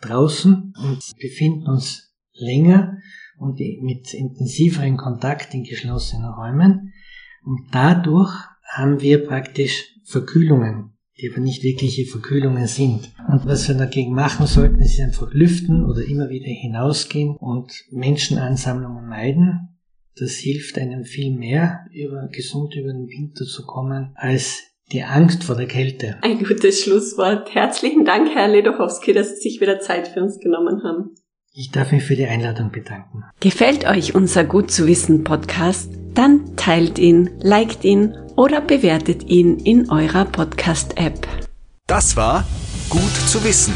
draußen 0.00 0.72
und 0.76 1.00
befinden 1.18 1.66
uns 1.66 2.14
länger 2.32 2.98
und 3.38 3.58
mit 3.82 4.14
intensiveren 4.14 4.96
Kontakt 4.96 5.54
in 5.54 5.64
geschlossenen 5.64 6.30
Räumen. 6.30 6.92
Und 7.44 7.68
dadurch 7.72 8.32
haben 8.64 9.00
wir 9.00 9.26
praktisch 9.26 9.94
Verkühlungen, 10.04 10.92
die 11.20 11.30
aber 11.30 11.40
nicht 11.40 11.62
wirkliche 11.62 12.06
Verkühlungen 12.06 12.66
sind. 12.66 13.12
Und 13.28 13.46
was 13.46 13.68
wir 13.68 13.74
dagegen 13.74 14.14
machen 14.14 14.46
sollten, 14.46 14.80
ist 14.80 15.00
einfach 15.00 15.32
lüften 15.32 15.84
oder 15.84 16.04
immer 16.04 16.28
wieder 16.28 16.46
hinausgehen 16.46 17.36
und 17.36 17.72
Menschenansammlungen 17.90 19.08
meiden. 19.08 19.77
Das 20.20 20.32
hilft 20.32 20.78
einem 20.78 21.04
viel 21.04 21.36
mehr, 21.36 21.86
über, 21.92 22.28
gesund 22.28 22.74
über 22.74 22.92
den 22.92 23.08
Winter 23.08 23.44
zu 23.44 23.64
kommen, 23.64 24.12
als 24.14 24.62
die 24.90 25.02
Angst 25.02 25.44
vor 25.44 25.54
der 25.54 25.66
Kälte. 25.66 26.18
Ein 26.22 26.42
gutes 26.42 26.82
Schlusswort. 26.82 27.54
Herzlichen 27.54 28.04
Dank, 28.04 28.34
Herr 28.34 28.48
Ledochowski, 28.48 29.12
dass 29.12 29.36
Sie 29.36 29.50
sich 29.50 29.60
wieder 29.60 29.80
Zeit 29.80 30.08
für 30.08 30.22
uns 30.22 30.40
genommen 30.40 30.82
haben. 30.82 31.14
Ich 31.52 31.70
darf 31.70 31.92
mich 31.92 32.04
für 32.04 32.16
die 32.16 32.26
Einladung 32.26 32.70
bedanken. 32.70 33.24
Gefällt 33.40 33.86
euch 33.86 34.14
unser 34.14 34.44
Gut 34.44 34.70
zu 34.70 34.86
wissen 34.86 35.24
Podcast? 35.24 35.90
Dann 36.14 36.56
teilt 36.56 36.98
ihn, 36.98 37.30
liked 37.40 37.84
ihn 37.84 38.16
oder 38.36 38.60
bewertet 38.60 39.28
ihn 39.28 39.58
in 39.58 39.90
eurer 39.90 40.24
Podcast-App. 40.24 41.26
Das 41.86 42.16
war 42.16 42.46
Gut 42.88 43.14
zu 43.28 43.44
wissen, 43.44 43.74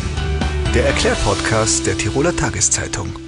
der 0.74 0.86
Erklärpodcast 0.86 1.86
der 1.86 1.98
Tiroler 1.98 2.34
Tageszeitung. 2.34 3.21